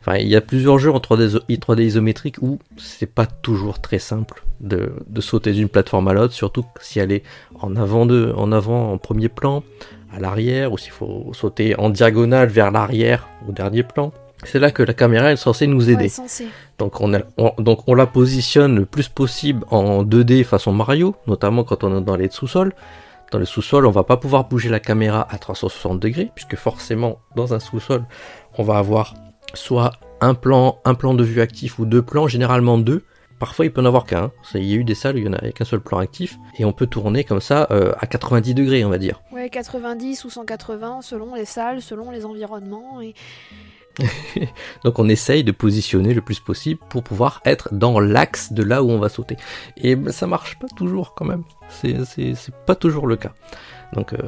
Enfin, 0.00 0.16
il 0.18 0.28
y 0.28 0.36
a 0.36 0.40
plusieurs 0.40 0.78
jeux 0.78 0.90
en 0.92 0.98
3D, 0.98 1.28
iso- 1.28 1.40
3D 1.48 1.82
isométrique 1.82 2.36
où 2.40 2.58
c'est 2.76 3.12
pas 3.12 3.26
toujours 3.26 3.80
très 3.80 3.98
simple 3.98 4.44
de, 4.60 4.92
sauter 5.20 5.52
d'une 5.52 5.68
plateforme 5.68 6.08
à 6.08 6.12
l'autre, 6.12 6.32
surtout 6.34 6.64
si 6.80 6.98
elle 7.00 7.12
est 7.12 7.22
en 7.60 7.74
avant, 7.76 8.08
en 8.08 8.52
avant, 8.52 8.92
en 8.92 8.98
premier 8.98 9.28
plan, 9.28 9.62
à 10.12 10.20
l'arrière, 10.20 10.72
ou 10.72 10.78
s'il 10.78 10.92
faut 10.92 11.30
sauter 11.32 11.78
en 11.78 11.90
diagonale 11.90 12.48
vers 12.48 12.70
l'arrière, 12.70 13.28
au 13.48 13.52
dernier 13.52 13.82
plan. 13.82 14.12
C'est 14.44 14.58
là 14.58 14.70
que 14.70 14.82
la 14.82 14.92
caméra 14.94 15.32
est 15.32 15.36
censée 15.36 15.66
nous 15.66 15.88
aider. 15.90 16.04
Ouais. 16.04 16.10
Donc 16.78 17.00
on, 17.00 17.14
a- 17.14 17.20
on- 17.38 17.54
donc 17.58 17.80
on 17.86 17.94
la 17.94 18.06
positionne 18.06 18.76
le 18.76 18.84
plus 18.84 19.08
possible 19.08 19.64
en 19.70 20.04
2D 20.04 20.44
façon 20.44 20.72
Mario, 20.72 21.16
notamment 21.26 21.64
quand 21.64 21.84
on 21.84 21.98
est 21.98 22.04
dans 22.04 22.16
les 22.16 22.28
sous-sols. 22.30 22.74
Dans 23.32 23.38
le 23.38 23.44
sous-sol, 23.44 23.86
on 23.86 23.90
va 23.90 24.04
pas 24.04 24.16
pouvoir 24.18 24.44
bouger 24.44 24.68
la 24.68 24.78
caméra 24.78 25.26
à 25.30 25.38
360 25.38 25.98
degrés, 25.98 26.30
puisque 26.34 26.54
forcément, 26.56 27.18
dans 27.34 27.54
un 27.54 27.58
sous-sol, 27.60 28.04
on 28.56 28.62
va 28.62 28.76
avoir 28.78 29.14
soit 29.54 29.92
un 30.20 30.34
plan, 30.34 30.78
un 30.84 30.94
plan 30.94 31.12
de 31.14 31.24
vue 31.24 31.40
actif 31.40 31.78
ou 31.80 31.86
deux 31.86 32.02
plans, 32.02 32.28
généralement 32.28 32.78
deux. 32.78 33.02
Parfois, 33.40 33.64
il 33.66 33.72
peut 33.72 33.80
en 33.82 33.84
avoir 33.84 34.04
qu'un. 34.04 34.30
Ça, 34.44 34.58
Il 34.60 34.64
y 34.64 34.72
a 34.74 34.76
eu 34.76 34.84
des 34.84 34.94
salles 34.94 35.16
où 35.16 35.18
il 35.18 35.24
y 35.26 35.28
en 35.28 35.32
a 35.34 35.50
qu'un 35.50 35.64
seul 35.64 35.80
plan 35.80 35.98
actif, 35.98 36.36
et 36.58 36.64
on 36.64 36.72
peut 36.72 36.86
tourner 36.86 37.24
comme 37.24 37.40
ça 37.40 37.66
euh, 37.70 37.92
à 37.98 38.06
90 38.06 38.54
degrés, 38.54 38.84
on 38.84 38.88
va 38.90 38.98
dire. 38.98 39.20
Ouais, 39.32 39.50
90 39.50 40.24
ou 40.24 40.30
180 40.30 41.00
selon 41.02 41.34
les 41.34 41.44
salles, 41.46 41.82
selon 41.82 42.10
les 42.12 42.24
environnements. 42.24 43.00
Et... 43.02 43.14
Donc 44.84 44.98
on 44.98 45.08
essaye 45.08 45.44
de 45.44 45.52
positionner 45.52 46.14
le 46.14 46.20
plus 46.20 46.40
possible 46.40 46.80
pour 46.88 47.02
pouvoir 47.02 47.40
être 47.44 47.72
dans 47.72 48.00
l'axe 48.00 48.52
de 48.52 48.62
là 48.62 48.82
où 48.82 48.90
on 48.90 48.98
va 48.98 49.08
sauter. 49.08 49.36
Et 49.76 49.96
ben, 49.96 50.12
ça 50.12 50.26
marche 50.26 50.58
pas 50.58 50.68
toujours 50.68 51.14
quand 51.14 51.24
même. 51.24 51.44
C'est, 51.68 51.96
pas 52.66 52.74
toujours 52.74 53.06
le 53.06 53.16
cas. 53.16 53.32
Donc 53.92 54.12
euh, 54.12 54.18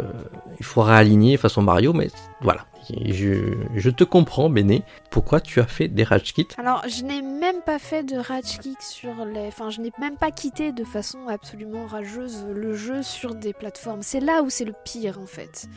il 0.59 0.65
faut 0.65 0.83
réaligner 0.83 1.37
façon 1.37 1.63
Mario, 1.63 1.93
mais 1.93 2.09
voilà. 2.41 2.67
Je, 2.91 3.91
te 3.91 4.05
comprends, 4.05 4.49
Béné. 4.49 4.83
Pourquoi 5.11 5.41
tu 5.41 5.61
as 5.61 5.67
fait 5.67 5.89
des 5.89 6.05
rage 6.05 6.33
kits 6.33 6.49
Alors, 6.57 6.83
je 6.89 7.03
n'ai 7.05 7.21
même 7.21 7.61
pas 7.61 7.79
fait 7.79 8.03
de 8.03 8.17
rage 8.17 8.59
kick 8.61 8.81
sur 8.81 9.25
les. 9.27 9.47
Enfin, 9.49 9.71
je 9.71 9.81
n'ai 9.81 9.93
même 10.01 10.17
pas 10.17 10.31
quitté 10.31 10.73
de 10.73 10.85
façon 10.85 11.29
absolument 11.29 11.87
rageuse 11.87 12.47
le 12.51 12.75
jeu 12.75 13.03
sur 13.03 13.35
des 13.35 13.53
plateformes. 13.53 14.03
C'est 14.03 14.21
là 14.21 14.43
où 14.43 14.49
c'est 14.49 14.65
le 14.65 14.75
pire 14.85 15.19
en 15.21 15.27
fait. 15.27 15.69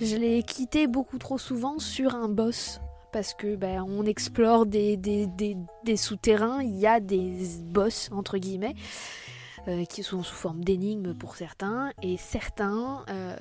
Je 0.00 0.16
l'ai 0.16 0.42
quitté 0.42 0.86
beaucoup 0.86 1.18
trop 1.18 1.38
souvent 1.38 1.78
sur 1.78 2.14
un 2.14 2.28
boss. 2.28 2.80
Parce 3.12 3.34
que 3.34 3.56
ben, 3.56 3.84
on 3.86 4.04
explore 4.04 4.66
des, 4.66 4.96
des, 4.96 5.26
des, 5.26 5.56
des 5.84 5.96
souterrains, 5.96 6.62
il 6.62 6.78
y 6.78 6.86
a 6.86 7.00
des 7.00 7.32
boss 7.62 8.08
entre 8.12 8.38
guillemets. 8.38 8.74
euh, 9.68 9.84
qui 9.84 10.02
sont 10.02 10.24
sous 10.24 10.34
forme 10.34 10.64
d'énigmes 10.64 11.14
pour 11.14 11.36
certains, 11.36 11.92
et 12.02 12.16
certains 12.16 13.04
euh, 13.08 13.36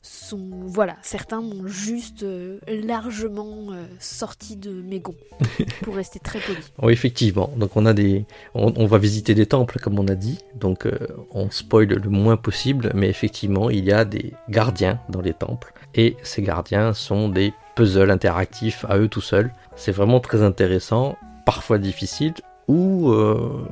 sont, 0.00 0.48
voilà, 0.64 0.96
certains 1.02 1.42
m'ont 1.42 1.66
juste 1.66 2.22
euh, 2.22 2.58
largement 2.66 3.68
sorti 3.98 4.56
de 4.56 4.70
mes 4.70 5.00
gonds, 5.00 5.14
pour 5.82 5.96
rester 5.96 6.18
très 6.18 6.40
poli. 6.40 6.56
Oui, 6.82 6.94
effectivement. 6.94 7.50
Donc 7.58 7.76
on 7.76 7.84
a 7.84 7.92
des, 7.92 8.24
on, 8.54 8.72
on 8.74 8.86
va 8.86 8.96
visiter 8.96 9.34
des 9.34 9.44
temples 9.44 9.78
comme 9.78 9.98
on 9.98 10.08
a 10.08 10.14
dit. 10.14 10.38
Donc 10.54 10.88
on 11.32 11.50
spoil 11.50 11.88
le 11.88 12.08
moins 12.08 12.38
possible, 12.38 12.90
mais 12.94 13.10
effectivement 13.10 13.68
il 13.68 13.84
y 13.84 13.92
a 13.92 14.06
des 14.06 14.32
gardiens 14.48 14.98
dans 15.10 15.20
les 15.20 15.34
temples 15.34 15.74
et 15.94 16.16
ces 16.22 16.40
gardiens 16.40 16.94
sont 16.94 17.28
des 17.28 17.52
puzzles 17.76 18.10
interactifs 18.10 18.84
à 18.88 18.98
eux 18.98 19.08
tout 19.08 19.20
seuls. 19.20 19.52
C'est 19.76 19.92
vraiment 19.92 20.18
très 20.18 20.42
intéressant, 20.42 21.16
parfois 21.44 21.78
difficile 21.78 22.34
ou 22.68 23.10
euh, 23.10 23.64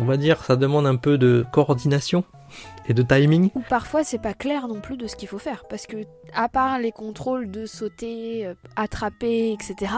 on 0.00 0.04
va 0.04 0.16
dire 0.16 0.44
ça 0.44 0.56
demande 0.56 0.86
un 0.86 0.96
peu 0.96 1.18
de 1.18 1.44
coordination 1.52 2.24
et 2.86 2.94
de 2.94 3.02
timing. 3.02 3.50
Ou 3.54 3.62
parfois 3.68 4.04
c'est 4.04 4.22
pas 4.22 4.34
clair 4.34 4.68
non 4.68 4.80
plus 4.80 4.96
de 4.96 5.06
ce 5.06 5.16
qu'il 5.16 5.28
faut 5.28 5.38
faire, 5.38 5.64
parce 5.68 5.86
que 5.86 5.96
à 6.34 6.48
part 6.48 6.78
les 6.78 6.92
contrôles 6.92 7.50
de 7.50 7.66
sauter, 7.66 8.46
euh, 8.46 8.54
attraper, 8.76 9.52
etc., 9.52 9.92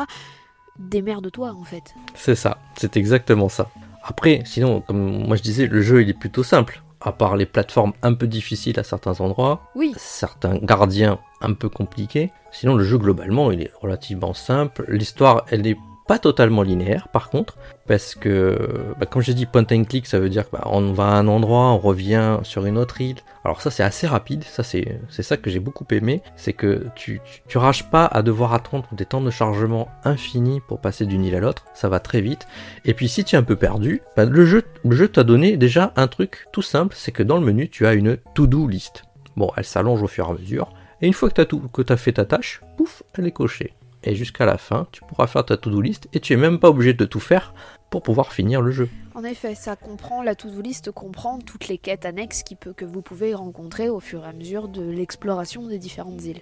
démerde-toi 0.79 1.53
en 1.53 1.65
fait. 1.65 1.95
C'est 2.15 2.35
ça, 2.35 2.59
c'est 2.77 2.97
exactement 2.97 3.49
ça. 3.49 3.69
Après, 4.03 4.43
sinon, 4.47 4.81
comme 4.81 5.27
moi 5.27 5.37
je 5.37 5.43
disais, 5.43 5.67
le 5.67 5.83
jeu 5.83 6.03
il 6.03 6.09
est 6.09 6.19
plutôt 6.19 6.43
simple. 6.43 6.83
À 7.01 7.13
part 7.13 7.37
les 7.37 7.47
plateformes 7.47 7.93
un 8.03 8.13
peu 8.13 8.27
difficiles 8.27 8.79
à 8.79 8.85
certains 8.85 9.21
endroits, 9.21 9.63
Oui, 9.75 9.93
certains 9.97 10.57
gardiens 10.59 11.19
un 11.41 11.55
peu 11.55 11.69
compliqués. 11.69 12.31
Sinon, 12.53 12.75
le 12.75 12.85
jeu 12.85 12.99
globalement, 12.99 13.51
il 13.51 13.63
est 13.63 13.73
relativement 13.81 14.35
simple. 14.35 14.85
L'histoire, 14.89 15.47
elle 15.51 15.63
n'est 15.63 15.77
pas 16.11 16.19
totalement 16.19 16.65
linéaire, 16.65 17.07
par 17.07 17.31
contre, 17.31 17.57
parce 17.87 18.17
que, 18.17 18.59
bah, 18.99 19.07
comme 19.07 19.23
j'ai 19.23 19.33
dit, 19.33 19.47
point 19.47 19.65
and 19.71 19.85
click, 19.85 20.09
ça 20.09 20.19
veut 20.19 20.29
dire 20.29 20.51
qu'on 20.51 20.93
va 20.93 21.05
à 21.05 21.13
un 21.13 21.29
endroit, 21.29 21.67
on 21.67 21.79
revient 21.79 22.39
sur 22.43 22.67
une 22.67 22.79
autre 22.79 23.01
île. 23.01 23.19
Alors 23.45 23.63
ça, 23.63 23.71
c'est 23.71 23.85
assez 23.85 24.09
rapide. 24.09 24.43
Ça, 24.43 24.65
c'est 24.65 24.99
ça 25.09 25.37
que 25.37 25.51
j'ai 25.51 25.61
beaucoup 25.61 25.87
aimé, 25.93 26.21
c'est 26.35 26.53
que 26.53 26.87
tu, 26.97 27.21
tu 27.47 27.59
rages 27.59 27.89
pas 27.91 28.07
à 28.07 28.23
devoir 28.23 28.55
attendre 28.55 28.89
des 28.91 29.05
temps 29.05 29.21
de 29.21 29.31
chargement 29.31 29.87
infinis 30.03 30.59
pour 30.67 30.81
passer 30.81 31.07
d'une 31.07 31.25
île 31.25 31.37
à 31.37 31.39
l'autre. 31.39 31.65
Ça 31.75 31.89
va 31.89 32.01
très 32.01 32.21
vite. 32.21 32.49
Et 32.85 32.93
puis, 32.93 33.09
si 33.09 33.23
tu 33.23 33.37
es 33.37 33.39
un 33.39 33.45
peu 33.45 33.55
perdu, 33.55 34.03
bah, 34.17 34.25
le 34.25 34.45
jeu, 34.45 34.65
le 34.85 34.97
jeu 34.97 35.07
t'a 35.07 35.23
donné 35.23 35.57
déjà 35.57 35.93
un 35.95 36.09
truc 36.09 36.49
tout 36.53 36.61
simple, 36.61 36.97
c'est 36.99 37.13
que 37.13 37.23
dans 37.23 37.37
le 37.37 37.47
menu, 37.47 37.69
tu 37.69 37.87
as 37.87 37.95
une 37.95 38.17
to-do 38.35 38.67
list. 38.67 39.05
Bon, 39.37 39.53
elle 39.57 39.65
s'allonge 39.65 40.03
au 40.03 40.09
fur 40.09 40.27
et 40.27 40.31
à 40.31 40.33
mesure. 40.33 40.73
Et 41.03 41.07
une 41.07 41.13
fois 41.13 41.29
que 41.29 41.37
tu 41.37 41.41
as, 41.41 41.47
tout, 41.47 41.61
que 41.73 41.83
t'as 41.83 41.97
fait 41.97 42.15
ta 42.15 42.25
tâche, 42.25 42.63
pouf, 42.77 43.05
elle 43.17 43.29
est 43.29 43.31
cochée. 43.31 43.75
Et 44.05 44.15
jusqu'à 44.15 44.47
la 44.47 44.59
fin, 44.59 44.87
tu 44.93 45.03
pourras 45.03 45.27
faire 45.27 45.45
ta 45.45 45.57
to-do 45.57 45.81
list 45.81 46.09
et 46.13 46.21
tu 46.21 46.33
es 46.33 46.37
même 46.37 46.59
pas 46.59 46.69
obligé 46.69 46.95
de 46.95 47.05
tout 47.05 47.21
faire 47.21 47.55
pour 47.91 48.03
pouvoir 48.03 48.33
finir 48.33 48.63
le 48.63 48.71
jeu. 48.71 48.89
en 49.15 49.25
effet, 49.25 49.55
ça 49.55 49.75
comprend, 49.77 50.23
la 50.23 50.35
to-do 50.35 50.63
list 50.63 50.91
comprend 50.93 51.39
toutes 51.41 51.69
les 51.69 51.77
quêtes 51.77 52.07
annexes 52.07 52.43
qui 52.43 52.55
peut, 52.55 52.73
que 52.73 52.85
vous 52.85 53.03
pouvez 53.03 53.35
rencontrer 53.35 53.89
au 53.89 54.01
fur 54.01 54.25
et 54.25 54.29
à 54.29 54.33
mesure 54.33 54.69
de 54.69 54.83
l'exploration 54.83 55.67
des 55.67 55.79
différentes 55.79 56.25
îles. 56.25 56.41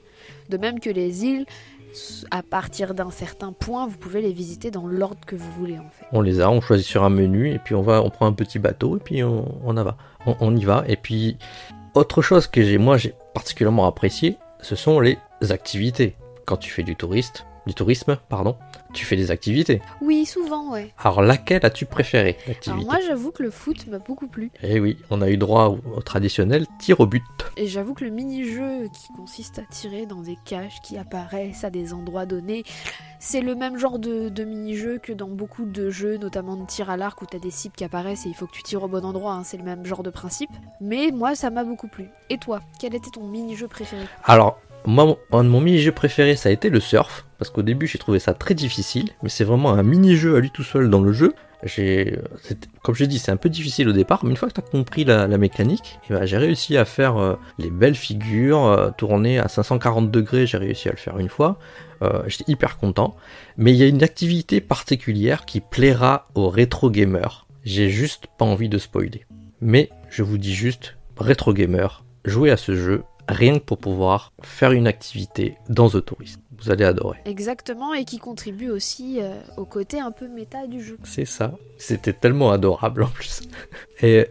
De 0.51 0.59
même 0.59 0.79
que 0.79 0.91
les 0.91 1.25
îles, 1.25 1.47
à 2.31 2.43
partir 2.43 2.95
d'un 2.95 3.11
certain 3.11 3.53
point, 3.53 3.87
vous 3.87 3.97
pouvez 3.97 4.21
les 4.21 4.33
visiter 4.33 4.71
dans 4.71 4.87
l'ordre 4.87 5.25
que 5.27 5.37
vous 5.37 5.51
voulez 5.53 5.79
en 5.79 5.89
fait. 5.91 6.05
On 6.13 6.21
les 6.21 6.41
a, 6.41 6.51
on 6.51 6.61
choisit 6.61 6.87
sur 6.87 7.03
un 7.03 7.11
menu 7.11 7.51
et 7.51 7.59
puis 7.59 7.75
on 7.75 7.83
va, 7.83 8.03
on 8.03 8.11
prend 8.11 8.27
un 8.27 8.35
petit 8.35 8.59
bateau 8.59 8.97
et 8.99 9.01
puis 9.01 9.25
on, 9.25 9.59
on 9.65 9.77
en 9.77 9.83
va, 9.83 9.97
on, 10.27 10.37
on 10.41 10.55
y 10.55 10.65
va. 10.65 10.85
Et 10.87 10.97
puis 10.97 11.39
autre 11.95 12.23
chose 12.23 12.47
que 12.47 12.63
j'ai, 12.63 12.79
moi 12.79 12.99
j'ai 12.99 13.15
particulièrement 13.35 13.87
apprécié, 13.87 14.37
ce 14.61 14.77
sont 14.77 15.01
les 15.01 15.19
activités. 15.49 16.15
Quand 16.45 16.57
tu 16.57 16.71
fais 16.71 16.83
du 16.83 16.97
touriste, 16.97 17.45
du 17.69 17.75
tourisme, 17.75 18.19
pardon, 18.29 18.57
tu 18.93 19.05
fais 19.05 19.15
des 19.15 19.31
activités. 19.31 19.81
Oui, 20.01 20.27
souvent, 20.27 20.73
ouais. 20.73 20.93
Alors 20.99 21.23
laquelle 21.23 21.65
as-tu 21.65 21.87
préféré 21.87 22.31
Alors 22.31 22.49
l'activité 22.49 22.85
moi, 22.85 22.99
j'avoue 23.07 23.31
que 23.31 23.43
le 23.45 23.51
foot 23.51 23.87
m'a 23.87 23.99
beaucoup 23.99 24.27
plu. 24.27 24.51
Eh 24.63 24.81
oui, 24.81 24.97
on 25.11 25.23
a 25.23 25.31
eu 25.31 25.37
droit 25.37 25.67
au, 25.69 25.79
au 25.97 26.03
traditionnel 26.03 26.67
tir 26.81 26.99
au 26.99 27.07
but. 27.07 27.23
Et 27.57 27.69
j'avoue 27.69 27.95
que 27.95 28.05
le 28.05 28.11
mini-jeu 28.11 28.89
qui 28.93 29.13
consiste 29.17 29.59
à 29.61 29.63
tirer 29.71 30.07
dans 30.07 30.23
des 30.23 30.37
caches 30.45 30.81
qui 30.83 30.97
apparaissent 30.99 31.63
à 31.63 31.71
des 31.71 31.93
endroits 31.93 32.27
donnés, 32.27 32.65
c'est 33.21 33.41
le 33.41 33.55
même 33.55 33.79
genre 33.79 33.99
de, 33.99 34.29
de 34.29 34.45
mini-jeu 34.45 34.99
que 34.99 35.13
dans 35.13 35.29
beaucoup 35.29 35.65
de 35.65 35.91
jeux, 35.91 36.17
notamment 36.17 36.57
de 36.57 36.67
tir 36.67 36.89
à 36.91 36.97
l'arc 36.97 37.21
où 37.21 37.27
t'as 37.27 37.39
des 37.39 37.51
cibles 37.51 37.75
qui 37.77 37.85
apparaissent 37.85 38.27
et 38.27 38.29
il 38.31 38.35
faut 38.35 38.47
que 38.47 38.53
tu 38.53 38.63
tires 38.63 38.83
au 38.83 38.89
bon 38.89 39.05
endroit, 39.05 39.35
hein, 39.35 39.45
c'est 39.45 39.57
le 39.59 39.65
même 39.65 39.85
genre 39.85 40.03
de 40.03 40.11
principe. 40.11 40.51
Mais 40.81 41.11
moi, 41.13 41.35
ça 41.35 41.51
m'a 41.51 41.65
beaucoup 41.65 41.89
plu. 41.89 42.09
Et 42.31 42.39
toi, 42.39 42.61
quel 42.81 42.95
était 42.95 43.11
ton 43.11 43.27
mini-jeu 43.27 43.69
préféré? 43.69 44.05
Alors, 44.25 44.59
moi, 44.87 45.19
un 45.33 45.45
de 45.45 45.49
mon 45.49 45.61
mini-jeu 45.61 45.93
préféré, 45.93 46.37
ça 46.37 46.49
a 46.49 46.53
été 46.53 46.71
le 46.71 46.81
surf. 46.81 47.27
Parce 47.39 47.51
qu'au 47.51 47.63
début, 47.63 47.87
j'ai 47.87 47.99
trouvé 47.99 48.19
ça 48.19 48.35
très 48.35 48.55
difficile. 48.55 49.11
Mais 49.23 49.29
c'est 49.29 49.45
vraiment 49.45 49.73
un 49.73 49.83
mini-jeu 49.83 50.37
à 50.37 50.41
lui 50.41 50.51
tout 50.51 50.63
seul 50.65 50.91
dans 50.91 51.01
le 51.01 51.13
jeu. 51.13 51.35
J'ai, 51.65 52.19
comme 52.83 52.95
je 52.95 53.05
dis, 53.05 53.19
c'est 53.19 53.33
un 53.33 53.37
peu 53.37 53.49
difficile 53.49 53.89
au 53.89 53.93
départ. 53.93 54.25
Mais 54.25 54.31
une 54.31 54.37
fois 54.37 54.49
que 54.49 54.55
tu 54.55 54.61
as 54.61 54.71
compris 54.71 55.05
la, 55.05 55.27
la 55.27 55.39
mécanique, 55.39 55.99
eh 56.09 56.15
ben, 56.15 56.25
j'ai 56.25 56.39
réussi 56.39 56.77
à 56.77 56.85
faire 56.85 57.17
euh, 57.17 57.35
les 57.59 57.71
belles 57.71 57.97
figures, 57.97 58.65
euh, 58.65 58.91
tourner 58.97 59.39
à 59.39 59.49
540 59.49 60.11
degrés. 60.11 60.47
J'ai 60.47 60.59
réussi 60.59 60.89
à 60.89 60.93
le 60.93 60.99
faire 60.99 61.19
une 61.19 61.29
fois. 61.29 61.59
Euh, 62.03 62.23
J'étais 62.27 62.51
hyper 62.51 62.79
content. 62.79 63.17
Mais 63.57 63.73
il 63.73 63.77
y 63.77 63.83
a 63.83 63.87
une 63.87 64.03
activité 64.03 64.61
particulière 64.61 65.45
qui 65.45 65.61
plaira 65.61 66.27
aux 66.35 66.49
rétro 66.49 66.91
gamers. 66.91 67.47
J'ai 67.65 67.91
juste 67.91 68.29
pas 68.39 68.45
envie 68.45 68.69
de 68.69 68.79
spoiler. 68.79 69.27
Mais 69.61 69.91
je 70.11 70.23
vous 70.23 70.39
dis 70.39 70.55
juste, 70.55 70.97
rétro 71.19 71.53
gamer, 71.53 72.05
jouez 72.25 72.51
à 72.51 72.57
ce 72.57 72.77
jeu 72.77 73.03
rien 73.29 73.59
que 73.59 73.65
pour 73.65 73.79
pouvoir 73.79 74.33
faire 74.43 74.73
une 74.73 74.87
activité 74.87 75.57
dans 75.69 75.89
The 75.91 76.05
Tourist. 76.05 76.41
Vous 76.61 76.71
allez 76.71 76.85
adorer. 76.85 77.19
Exactement, 77.25 77.95
et 77.95 78.05
qui 78.05 78.19
contribue 78.19 78.71
aussi 78.71 79.21
euh, 79.21 79.35
au 79.57 79.65
côté 79.65 80.01
un 80.01 80.11
peu 80.11 80.27
méta 80.27 80.67
du 80.67 80.83
jeu. 80.83 80.99
C'est 81.05 81.25
ça. 81.25 81.53
C'était 81.77 82.13
tellement 82.13 82.51
adorable 82.51 83.05
en 83.05 83.09
plus. 83.09 83.43
Et 84.03 84.27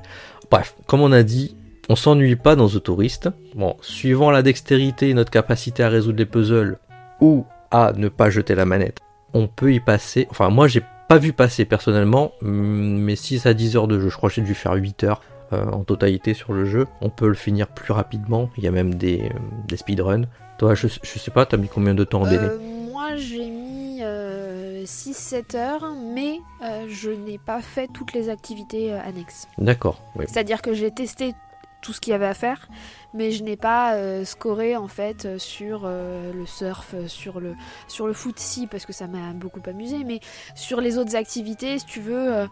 bref, 0.52 0.76
comme 0.88 1.02
on 1.02 1.14
a 1.14 1.24
dit, 1.24 1.56
on 1.88 1.96
s'ennuie 1.96 2.36
pas 2.36 2.58
dans 2.58 2.68
The 2.68 2.84
Tourist. 2.84 3.30
Bon, 3.56 3.78
suivant 3.82 4.30
la 4.30 4.42
dextérité 4.42 5.10
et 5.10 5.14
notre 5.14 5.32
capacité 5.32 5.84
à 5.84 5.90
résoudre 5.90 6.18
les 6.18 6.26
puzzles 6.26 6.80
ou 7.22 7.46
à 7.72 7.94
ne 7.94 8.10
pas 8.10 8.30
jeter 8.30 8.56
la 8.56 8.66
manette, 8.66 9.00
on 9.34 9.48
peut 9.48 9.74
y 9.74 9.80
passer. 9.80 10.28
Enfin, 10.30 10.50
moi 10.50 10.68
j'ai 10.68 10.84
pas 11.08 11.18
vu 11.18 11.32
passer 11.32 11.64
personnellement, 11.64 12.34
mais 12.42 13.16
6 13.16 13.46
à 13.46 13.54
10 13.54 13.78
heures 13.78 13.88
de 13.88 14.00
jeu. 14.00 14.10
Je 14.10 14.18
crois 14.18 14.30
que 14.30 14.36
j'ai 14.36 14.42
dû 14.42 14.54
faire 14.54 14.74
8 14.74 15.04
heures 15.06 15.22
en 15.52 15.84
totalité 15.84 16.34
sur 16.34 16.54
le 16.54 16.66
jeu. 16.66 16.88
On 17.02 17.10
peut 17.10 17.28
le 17.28 17.34
finir 17.34 17.68
plus 17.68 17.94
rapidement. 17.94 18.50
Il 18.58 18.64
y 18.64 18.68
a 18.68 18.72
même 18.72 18.96
des, 18.96 19.22
euh, 19.24 19.30
des 19.68 19.78
speedruns. 19.78 20.26
Toi, 20.58 20.74
je, 20.76 20.88
je 20.88 21.20
sais 21.20 21.32
pas, 21.32 21.46
t'as 21.46 21.58
mis 21.58 21.68
combien 21.68 21.94
de 21.94 22.04
temps 22.04 22.22
en 22.22 22.30
délai 22.30 22.48
Euh, 22.48 22.58
moi, 22.92 23.16
j'ai 23.16 23.50
mis 23.50 24.00
euh, 24.02 24.84
6-7 24.86 25.56
heures, 25.56 25.94
mais 26.14 26.40
euh, 26.64 26.86
je 26.90 27.10
n'ai 27.12 27.38
pas 27.38 27.62
fait 27.62 27.88
toutes 27.94 28.14
les 28.14 28.30
activités 28.30 28.92
euh, 28.94 29.00
annexes. 29.02 29.48
D'accord, 29.58 30.02
oui. 30.16 30.26
C'est-à-dire 30.28 30.62
que 30.62 30.74
j'ai 30.74 30.92
testé 30.92 31.34
tout 31.82 31.94
ce 31.94 32.02
qu'il 32.02 32.12
y 32.12 32.16
avait 32.16 32.26
à 32.26 32.34
faire, 32.34 32.68
mais 33.14 33.32
je 33.32 33.44
n'ai 33.44 33.56
pas 33.56 33.94
euh, 33.94 34.26
scoré 34.26 34.76
en 34.76 34.88
fait 34.88 35.26
euh, 35.26 35.38
sur 35.38 35.84
euh, 35.86 36.34
le 36.34 36.46
surf, 36.48 36.94
euh, 36.96 37.08
sur 37.08 37.40
le, 37.40 37.54
sur 37.88 38.08
le 38.08 38.14
foot, 38.14 38.40
si, 38.40 38.66
parce 38.66 38.86
que 38.88 38.94
ça 38.94 39.06
m'a 39.06 39.32
beaucoup 39.34 39.62
amusé, 39.68 40.04
mais 40.04 40.20
sur 40.56 40.82
les 40.82 40.98
autres 40.98 41.16
activités, 41.16 41.78
si 41.78 41.86
tu 41.86 42.00
veux. 42.02 42.36
euh, 42.36 42.48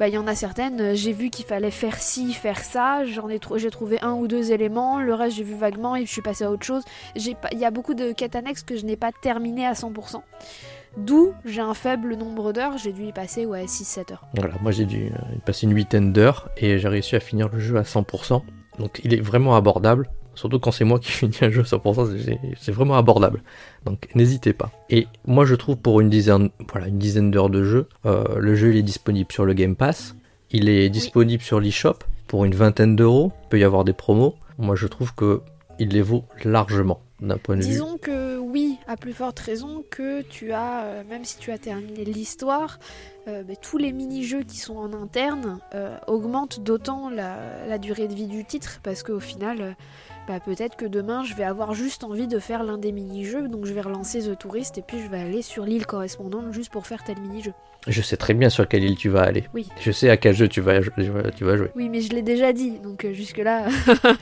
bah, 0.00 0.08
y 0.08 0.16
en 0.16 0.26
a 0.26 0.34
certaines, 0.34 0.80
euh, 0.80 0.94
j'ai 0.94 1.12
vu 1.12 1.28
qu'il 1.28 1.44
fallait 1.44 1.70
faire 1.70 1.98
ci, 1.98 2.32
faire 2.32 2.60
ça, 2.60 3.04
j'en 3.04 3.28
ai, 3.28 3.38
j'ai 3.56 3.70
trouvé 3.70 4.00
un 4.00 4.14
ou 4.14 4.28
deux 4.28 4.50
éléments, 4.50 4.98
le 4.98 5.12
reste 5.12 5.36
j'ai 5.36 5.42
vu 5.42 5.54
vaguement 5.54 5.94
et 5.94 6.06
je 6.06 6.10
suis 6.10 6.22
passée 6.22 6.44
à 6.44 6.50
autre 6.50 6.64
chose. 6.64 6.82
Il 7.14 7.58
y 7.58 7.66
a 7.66 7.70
beaucoup 7.70 7.92
de 7.92 8.12
quêtes 8.12 8.34
annexes 8.34 8.62
que 8.62 8.76
je 8.76 8.86
n'ai 8.86 8.96
pas 8.96 9.10
terminées 9.12 9.66
à 9.66 9.74
100%. 9.74 10.22
D'où 10.96 11.34
j'ai 11.44 11.60
un 11.60 11.74
faible 11.74 12.14
nombre 12.14 12.54
d'heures, 12.54 12.78
j'ai 12.78 12.92
dû 12.92 13.04
y 13.04 13.12
passer 13.12 13.44
ouais, 13.44 13.66
6-7 13.66 14.12
heures. 14.12 14.24
Voilà, 14.36 14.54
moi 14.62 14.72
j'ai 14.72 14.86
dû 14.86 15.08
euh, 15.08 15.36
y 15.36 15.40
passer 15.40 15.66
une 15.66 15.74
huitaine 15.74 16.14
d'heures 16.14 16.48
et 16.56 16.78
j'ai 16.78 16.88
réussi 16.88 17.14
à 17.14 17.20
finir 17.20 17.50
le 17.50 17.60
jeu 17.60 17.76
à 17.76 17.82
100%. 17.82 18.42
Donc 18.78 19.02
il 19.04 19.12
est 19.12 19.20
vraiment 19.20 19.54
abordable. 19.54 20.08
Surtout 20.40 20.58
quand 20.58 20.70
c'est 20.72 20.84
moi 20.84 20.98
qui 20.98 21.10
finis 21.18 21.36
un 21.42 21.50
jeu 21.50 21.60
à 21.60 21.64
100%, 21.64 22.08
c'est- 22.58 22.72
vraiment 22.72 22.96
abordable. 22.96 23.42
Donc 23.84 24.08
n'hésitez 24.14 24.52
pas. 24.54 24.70
Et 24.88 25.06
moi 25.26 25.44
je 25.44 25.54
trouve 25.54 25.76
pour 25.76 26.00
une 26.00 26.08
dizaine, 26.08 26.48
voilà, 26.72 26.88
une 26.88 26.98
dizaine 26.98 27.30
d'heures 27.30 27.50
de 27.50 27.62
jeu, 27.62 27.88
euh, 28.06 28.24
le 28.38 28.54
jeu 28.54 28.70
il 28.72 28.78
est 28.78 28.82
disponible 28.82 29.30
sur 29.30 29.44
le 29.44 29.52
Game 29.52 29.76
Pass. 29.76 30.16
Il 30.50 30.68
est 30.70 30.88
disponible 30.88 31.42
sur 31.42 31.60
l'eShop 31.60 31.96
pour 32.26 32.44
une 32.46 32.54
vingtaine 32.54 32.96
d'euros. 32.96 33.32
Il 33.44 33.48
peut 33.50 33.58
y 33.58 33.64
avoir 33.64 33.84
des 33.84 33.92
promos. 33.92 34.34
Moi 34.58 34.76
je 34.76 34.86
trouve 34.86 35.14
que 35.14 35.42
il 35.78 35.88
les 35.90 36.02
vaut 36.02 36.24
largement 36.44 37.00
d'un 37.20 37.36
point 37.38 37.56
de 37.56 37.62
vue. 37.62 37.68
Disons 37.68 37.98
que 37.98 38.38
oui, 38.38 38.78
à 38.86 38.96
plus 38.96 39.12
forte 39.12 39.38
raison 39.40 39.84
que 39.90 40.22
tu 40.22 40.52
as, 40.52 40.84
euh, 40.84 41.02
même 41.08 41.24
si 41.24 41.38
tu 41.38 41.52
as 41.52 41.58
terminé 41.58 42.04
l'histoire, 42.04 42.78
euh, 43.28 43.42
mais 43.46 43.56
tous 43.56 43.76
les 43.78 43.92
mini-jeux 43.92 44.42
qui 44.42 44.56
sont 44.58 44.76
en 44.76 44.92
interne 44.94 45.58
euh, 45.74 45.96
augmentent 46.06 46.60
d'autant 46.60 47.08
la, 47.10 47.66
la 47.68 47.78
durée 47.78 48.08
de 48.08 48.14
vie 48.14 48.26
du 48.26 48.44
titre, 48.44 48.80
parce 48.82 49.02
qu'au 49.02 49.20
final, 49.20 49.76
bah, 50.28 50.40
peut-être 50.40 50.76
que 50.76 50.86
demain 50.86 51.24
je 51.24 51.34
vais 51.34 51.44
avoir 51.44 51.74
juste 51.74 52.04
envie 52.04 52.26
de 52.26 52.38
faire 52.38 52.62
l'un 52.62 52.78
des 52.78 52.92
mini-jeux, 52.92 53.48
donc 53.48 53.66
je 53.66 53.72
vais 53.72 53.80
relancer 53.80 54.20
The 54.22 54.38
Tourist 54.38 54.78
et 54.78 54.82
puis 54.82 55.00
je 55.00 55.08
vais 55.08 55.20
aller 55.20 55.42
sur 55.42 55.64
l'île 55.64 55.86
correspondante 55.86 56.52
juste 56.52 56.70
pour 56.70 56.86
faire 56.86 57.02
tel 57.04 57.18
mini-jeu. 57.20 57.52
Je 57.86 58.02
sais 58.02 58.18
très 58.18 58.34
bien 58.34 58.50
sur 58.50 58.68
quelle 58.68 58.84
île 58.84 58.96
tu 58.96 59.08
vas 59.08 59.22
aller. 59.22 59.44
Oui. 59.54 59.66
Je 59.80 59.90
sais 59.90 60.10
à 60.10 60.18
quel 60.18 60.34
jeu 60.34 60.48
tu 60.48 60.60
vas, 60.60 60.80
tu 60.82 61.44
vas 61.44 61.56
jouer. 61.56 61.70
Oui, 61.74 61.88
mais 61.88 62.02
je 62.02 62.10
l'ai 62.10 62.20
déjà 62.20 62.52
dit, 62.52 62.78
donc 62.78 63.06
euh, 63.06 63.14
jusque-là. 63.14 63.68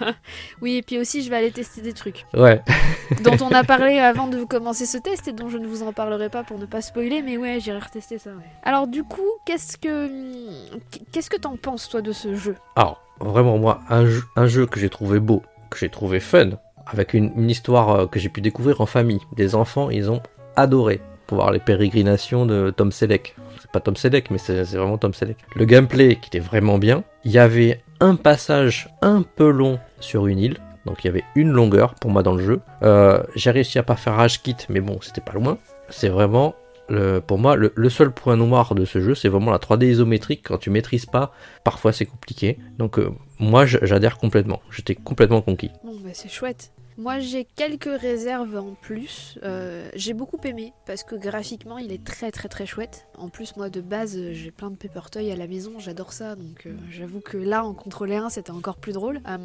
oui, 0.62 0.76
et 0.76 0.82
puis 0.82 0.98
aussi 0.98 1.22
je 1.22 1.30
vais 1.30 1.36
aller 1.36 1.50
tester 1.50 1.80
des 1.80 1.92
trucs. 1.92 2.24
Ouais. 2.34 2.62
dont 3.24 3.36
on 3.40 3.50
a 3.50 3.64
parlé 3.64 3.98
avant 3.98 4.28
de 4.28 4.44
commencer 4.44 4.86
ce 4.86 4.98
test 4.98 5.26
et 5.28 5.32
dont 5.32 5.48
je 5.48 5.58
ne 5.58 5.66
vous 5.66 5.82
en 5.82 5.92
parlerai 5.92 6.28
pas 6.28 6.44
pour 6.44 6.58
ne 6.58 6.66
pas 6.66 6.80
spoiler, 6.80 7.20
mais 7.22 7.36
ouais, 7.36 7.58
j'irai 7.58 7.80
retester 7.80 8.18
ça. 8.18 8.30
ouais. 8.30 8.44
Alors 8.62 8.86
du 8.86 9.02
coup, 9.02 9.28
qu'est-ce 9.44 9.76
que 9.76 10.08
qu'est-ce 11.10 11.30
que 11.30 11.36
t'en 11.36 11.56
penses 11.56 11.88
toi 11.88 12.00
de 12.00 12.12
ce 12.12 12.36
jeu? 12.36 12.54
Alors, 12.76 13.02
vraiment, 13.20 13.58
moi, 13.58 13.80
un 13.88 14.06
jeu, 14.06 14.22
un 14.36 14.46
jeu 14.46 14.66
que 14.66 14.78
j'ai 14.78 14.88
trouvé 14.88 15.18
beau, 15.18 15.42
que 15.70 15.78
j'ai 15.78 15.88
trouvé 15.88 16.20
fun, 16.20 16.50
avec 16.86 17.14
une, 17.14 17.50
histoire 17.50 17.90
euh, 17.90 18.06
que 18.06 18.18
j'ai 18.18 18.28
pu 18.28 18.40
découvrir 18.40 18.80
en 18.80 18.86
famille. 18.86 19.20
Des 19.36 19.54
enfants, 19.54 19.90
ils 19.90 20.10
ont 20.10 20.22
adoré 20.56 21.00
voir 21.30 21.52
les 21.52 21.58
pérégrinations 21.58 22.46
de 22.46 22.70
Tom 22.70 22.92
Selleck. 22.92 23.36
C'est 23.60 23.70
pas 23.70 23.80
Tom 23.80 23.96
Selleck, 23.96 24.30
mais 24.30 24.38
c'est 24.38 24.64
c'est 24.64 24.76
vraiment 24.76 24.98
Tom 24.98 25.14
Selleck. 25.14 25.36
Le 25.54 25.64
gameplay 25.64 26.16
qui 26.16 26.28
était 26.28 26.38
vraiment 26.38 26.78
bien. 26.78 27.04
Il 27.24 27.32
y 27.32 27.38
avait 27.38 27.82
un 28.00 28.16
passage 28.16 28.88
un 29.02 29.22
peu 29.22 29.50
long 29.50 29.78
sur 30.00 30.26
une 30.26 30.38
île. 30.38 30.56
Donc 30.86 31.04
il 31.04 31.08
y 31.08 31.10
avait 31.10 31.24
une 31.34 31.50
longueur 31.50 31.94
pour 31.96 32.10
moi 32.10 32.22
dans 32.22 32.34
le 32.34 32.42
jeu. 32.42 32.60
Euh, 32.82 33.22
j'ai 33.34 33.50
réussi 33.50 33.78
à 33.78 33.82
pas 33.82 33.96
faire 33.96 34.14
rage 34.14 34.42
kit, 34.42 34.56
mais 34.68 34.80
bon, 34.80 34.98
c'était 35.02 35.20
pas 35.20 35.32
loin. 35.32 35.58
C'est 35.90 36.08
vraiment, 36.08 36.54
pour 36.88 37.38
moi, 37.38 37.56
le, 37.56 37.90
seul 37.90 38.10
point 38.10 38.36
noir 38.36 38.74
de 38.74 38.84
ce 38.84 39.00
jeu, 39.00 39.14
c'est 39.14 39.28
vraiment 39.28 39.50
la 39.50 39.58
3D 39.58 39.86
isométrique. 39.86 40.42
Quand 40.44 40.58
tu 40.58 40.70
maîtrises 40.70 41.06
pas, 41.06 41.32
parfois 41.64 41.92
c'est 41.92 42.06
compliqué. 42.06 42.58
Donc 42.78 42.98
euh, 42.98 43.10
moi, 43.38 43.66
j'adhère 43.66 44.18
complètement. 44.18 44.60
J'étais 44.70 44.94
complètement 44.94 45.42
conquis. 45.42 45.70
Bon, 45.84 45.96
bah 46.02 46.10
c'est 46.12 46.30
chouette. 46.30 46.72
Moi 46.98 47.20
j'ai 47.20 47.44
quelques 47.44 48.00
réserves 48.00 48.56
en 48.56 48.74
plus. 48.74 49.38
Euh, 49.44 49.88
j'ai 49.94 50.14
beaucoup 50.14 50.40
aimé 50.42 50.72
parce 50.84 51.04
que 51.04 51.14
graphiquement 51.14 51.78
il 51.78 51.92
est 51.92 52.02
très 52.02 52.32
très 52.32 52.48
très 52.48 52.66
chouette. 52.66 53.06
En 53.16 53.28
plus 53.28 53.56
moi 53.56 53.70
de 53.70 53.80
base 53.80 54.18
j'ai 54.32 54.50
plein 54.50 54.68
de 54.68 54.74
Papertoy 54.74 55.30
à 55.30 55.36
la 55.36 55.46
maison, 55.46 55.78
j'adore 55.78 56.12
ça 56.12 56.34
donc 56.34 56.66
euh, 56.66 56.72
j'avoue 56.90 57.20
que 57.20 57.36
là 57.36 57.64
en 57.64 57.72
contrôler 57.72 58.16
un 58.16 58.30
c'était 58.30 58.50
encore 58.50 58.78
plus 58.78 58.94
drôle. 58.94 59.20
Euh, 59.28 59.38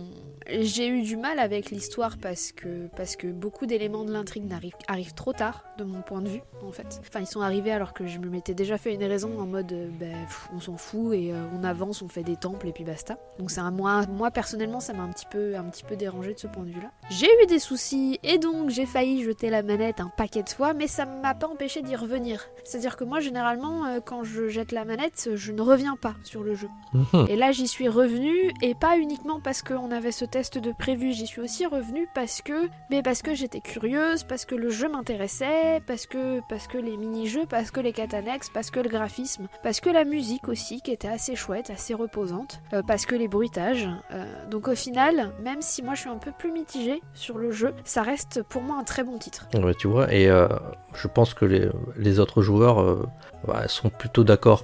j'ai 0.62 0.88
eu 0.88 1.04
du 1.04 1.16
mal 1.16 1.38
avec 1.38 1.70
l'histoire 1.70 2.18
parce 2.18 2.52
que, 2.52 2.88
parce 2.98 3.16
que 3.16 3.28
beaucoup 3.28 3.68
d'éléments 3.68 4.04
de 4.04 4.12
l'intrigue 4.12 4.52
arrivent, 4.52 4.74
arrivent 4.88 5.14
trop 5.14 5.32
tard 5.32 5.64
de 5.78 5.84
mon 5.84 6.02
point 6.02 6.22
de 6.22 6.30
vue 6.30 6.42
en 6.64 6.72
fait. 6.72 7.02
Enfin 7.02 7.20
ils 7.20 7.28
sont 7.28 7.42
arrivés 7.42 7.72
alors 7.72 7.94
que 7.94 8.08
je 8.08 8.18
me 8.18 8.30
m'étais 8.30 8.56
déjà 8.56 8.80
fait 8.80 8.96
une 8.96 9.04
raison 9.04 9.40
en 9.40 9.46
mode 9.46 9.76
ben, 10.00 10.16
on 10.56 10.60
s'en 10.60 10.76
fout 10.76 11.14
et 11.14 11.32
on 11.54 11.64
avance, 11.64 12.02
on 12.02 12.08
fait 12.08 12.24
des 12.24 12.36
temples 12.36 12.68
et 12.68 12.72
puis 12.72 12.84
basta. 12.84 13.20
Donc 13.38 13.52
c'est 13.52 13.62
un 13.62 13.70
moi, 13.70 14.08
moi 14.08 14.32
personnellement 14.32 14.80
ça 14.80 14.94
m'a 14.94 15.04
un 15.04 15.12
petit 15.12 15.28
peu 15.30 15.56
un 15.56 15.66
petit 15.66 15.84
peu 15.84 15.96
dérangé 15.96 16.34
de 16.34 16.40
ce 16.40 16.48
point 16.48 16.64
de 16.64 16.72
vue 16.72 16.82
là. 16.82 16.90
J'ai 17.12 17.28
eu 17.28 17.43
des 17.46 17.60
soucis 17.60 18.20
et 18.24 18.38
donc 18.38 18.70
j'ai 18.70 18.86
failli 18.86 19.24
jeter 19.24 19.50
la 19.50 19.64
manette 19.64 20.00
un 20.00 20.12
paquet 20.16 20.44
de 20.44 20.50
fois, 20.50 20.74
mais 20.74 20.88
ça 20.88 21.06
m'a 21.06 21.34
pas 21.34 21.48
empêché 21.48 21.82
d'y 21.82 21.96
revenir. 21.96 22.48
C'est-à-dire 22.64 22.96
que 22.96 23.04
moi, 23.04 23.20
généralement, 23.20 23.86
euh, 23.86 24.00
quand 24.04 24.24
je 24.24 24.48
jette 24.48 24.72
la 24.72 24.86
manette, 24.86 25.30
je 25.36 25.52
ne 25.52 25.62
reviens 25.62 25.96
pas 25.96 26.16
sur 26.24 26.44
le 26.44 26.56
jeu. 26.56 26.70
Mhm. 26.94 27.28
Et 27.30 27.36
là, 27.36 27.52
j'y 27.52 27.68
suis 27.68 27.90
revenue, 27.90 28.52
et 28.62 28.76
pas 28.76 28.98
uniquement 28.98 29.40
parce 29.42 29.62
qu'on 29.62 29.92
avait 29.92 30.12
ce 30.12 30.26
test 30.26 30.58
de 30.58 30.72
prévu, 30.72 31.12
j'y 31.12 31.28
suis 31.28 31.42
aussi 31.42 31.66
revenue 31.66 32.08
parce 32.14 32.42
que, 32.42 32.70
mais 32.90 33.02
parce 33.02 33.22
que 33.22 33.34
j'étais 33.34 33.62
curieuse, 33.62 34.24
parce 34.24 34.46
que 34.46 34.56
le 34.56 34.70
jeu 34.70 34.90
m'intéressait, 34.90 35.82
parce 35.86 36.06
que, 36.06 36.42
parce 36.50 36.68
que 36.68 36.78
les 36.78 36.98
mini-jeux, 36.98 37.46
parce 37.50 37.72
que 37.72 37.80
les 37.80 37.94
annexes, 38.14 38.50
parce 38.50 38.72
que 38.72 38.80
le 38.80 38.90
graphisme, 38.90 39.48
parce 39.62 39.80
que 39.80 39.90
la 39.90 40.04
musique 40.04 40.48
aussi, 40.48 40.82
qui 40.82 40.92
était 40.92 41.08
assez 41.08 41.36
chouette, 41.36 41.70
assez 41.70 41.94
reposante, 41.94 42.62
euh, 42.74 42.82
parce 42.86 43.06
que 43.06 43.16
les 43.16 43.28
bruitages. 43.28 43.88
Euh, 44.12 44.26
donc 44.50 44.68
au 44.68 44.76
final, 44.76 45.32
même 45.42 45.62
si 45.62 45.82
moi 45.82 45.96
je 45.96 46.02
suis 46.02 46.10
un 46.10 46.18
peu 46.18 46.32
plus 46.32 46.52
mitigée 46.52 47.02
sur 47.14 47.33
le 47.38 47.52
jeu, 47.52 47.74
ça 47.84 48.02
reste 48.02 48.44
pour 48.44 48.62
moi 48.62 48.78
un 48.80 48.84
très 48.84 49.04
bon 49.04 49.18
titre. 49.18 49.48
Ouais, 49.54 49.74
tu 49.74 49.88
vois, 49.88 50.14
et 50.14 50.30
euh, 50.30 50.48
je 50.96 51.08
pense 51.08 51.34
que 51.34 51.46
les, 51.46 51.70
les 51.98 52.20
autres 52.20 52.42
joueurs 52.42 52.82
euh, 52.82 53.08
bah, 53.48 53.68
sont 53.68 53.90
plutôt 53.90 54.24
d'accord 54.24 54.64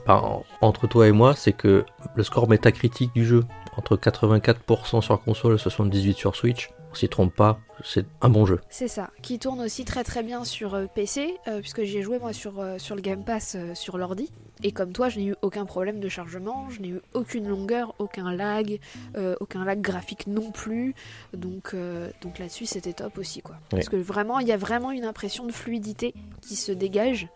entre 0.62 0.88
toi 0.88 1.08
et 1.08 1.12
moi, 1.12 1.34
c'est 1.36 1.54
que 1.54 1.86
le 2.16 2.24
score 2.24 2.50
métacritique 2.50 3.14
du 3.14 3.26
jeu, 3.26 3.46
entre 3.78 3.98
84% 3.98 5.02
sur 5.02 5.22
console 5.22 5.54
et 5.54 5.58
78% 5.58 6.14
sur 6.16 6.36
Switch, 6.36 6.70
on 6.92 6.96
s'y 6.96 7.08
trompe 7.08 7.36
pas, 7.36 7.60
c'est 7.84 8.06
un 8.22 8.30
bon 8.30 8.46
jeu. 8.46 8.60
C'est 8.70 8.88
ça, 8.88 9.10
qui 9.22 9.40
tourne 9.40 9.62
aussi 9.62 9.86
très 9.86 10.04
très 10.04 10.24
bien 10.24 10.44
sur 10.44 10.74
euh, 10.74 10.86
PC, 10.94 11.36
euh, 11.48 11.60
puisque 11.60 11.84
j'y 11.84 11.98
ai 11.98 12.02
joué 12.02 12.20
moi 12.20 12.34
sur, 12.34 12.60
euh, 12.60 12.78
sur 12.78 12.96
le 12.96 13.02
Game 13.02 13.24
Pass 13.24 13.56
euh, 13.56 13.76
sur 13.76 13.98
l'ordi. 13.98 14.32
Et 14.64 14.72
comme 14.72 14.92
toi, 14.92 15.08
je 15.08 15.20
n'ai 15.20 15.26
eu 15.28 15.36
aucun 15.42 15.66
problème 15.66 16.00
de 16.02 16.10
chargement, 16.10 16.70
je 16.70 16.82
n'ai 16.82 16.90
eu 16.90 17.02
aucune 17.14 17.48
longueur, 17.48 17.96
aucun 18.00 18.34
lag, 18.34 18.80
euh, 19.16 19.36
aucun 19.40 19.64
lag 19.64 19.80
graphique 19.80 20.28
non 20.28 20.52
plus. 20.52 20.94
Donc, 21.34 21.72
euh, 21.74 22.10
donc 22.22 22.40
là-dessus, 22.40 22.66
c'était 22.66 22.92
top 22.94 23.18
aussi. 23.18 23.42
quoi. 23.42 23.56
Parce 23.70 23.88
que 23.88 23.96
vraiment, 23.96 24.40
il 24.40 24.48
y 24.48 24.52
a 24.52 24.58
vraiment 24.58 24.92
une 24.92 25.06
impression 25.06 25.46
de 25.46 25.52
fluidité 25.54 26.14
qui 26.42 26.56
se 26.58 26.72
dégage, 26.74 27.28